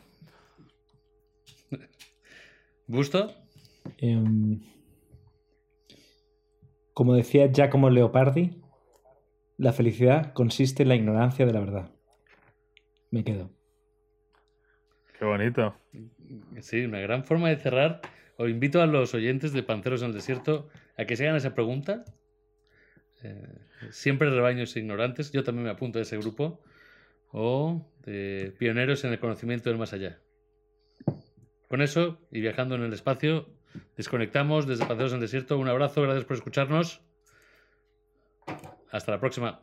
¿Gusto? 2.88 3.34
Em, 3.98 4.60
como 6.94 7.16
decía 7.16 7.52
Giacomo 7.52 7.90
Leopardi, 7.90 8.62
la 9.58 9.74
felicidad 9.74 10.34
consiste 10.34 10.84
en 10.84 10.90
la 10.90 10.96
ignorancia 10.96 11.46
de 11.46 11.54
la 11.54 11.60
verdad. 11.60 11.92
Me 13.12 13.24
quedo. 13.24 13.52
Qué 15.20 15.26
bonito. 15.26 15.76
Sí, 16.62 16.86
una 16.86 17.00
gran 17.00 17.26
forma 17.26 17.50
de 17.50 17.58
cerrar. 17.58 18.02
Os 18.38 18.50
invito 18.50 18.82
a 18.82 18.88
los 18.88 19.14
oyentes 19.14 19.54
de 19.54 19.62
Panceros 19.62 20.02
en 20.02 20.08
el 20.08 20.14
Desierto 20.14 20.68
a 20.98 21.06
que 21.06 21.16
se 21.16 21.26
hagan 21.26 21.38
esa 21.38 21.54
pregunta. 21.54 22.06
Eh, 23.24 23.58
siempre 23.92 24.30
rebaños 24.30 24.76
ignorantes. 24.76 25.32
Yo 25.32 25.44
también 25.44 25.66
me 25.66 25.72
apunto 25.72 26.00
a 26.00 26.02
ese 26.02 26.18
grupo. 26.18 26.62
o 27.34 27.88
de 28.06 28.54
pioneros 28.58 29.06
en 29.06 29.14
el 29.14 29.20
conocimiento 29.20 29.70
del 29.70 29.80
más 29.80 29.94
allá. 29.94 30.20
Con 31.70 31.82
eso 31.82 32.20
y 32.30 32.42
viajando 32.42 32.76
en 32.76 32.84
el 32.84 32.92
espacio, 32.92 33.48
desconectamos 33.96 34.68
desde 34.68 34.86
Paseos 34.86 35.12
en 35.12 35.18
el 35.18 35.22
Desierto. 35.22 35.58
Un 35.58 35.70
abrazo, 35.70 36.02
gracias 36.02 36.26
por 36.26 36.36
escucharnos. 36.36 37.02
Hasta 38.92 39.14
la 39.14 39.20
próxima. 39.22 39.62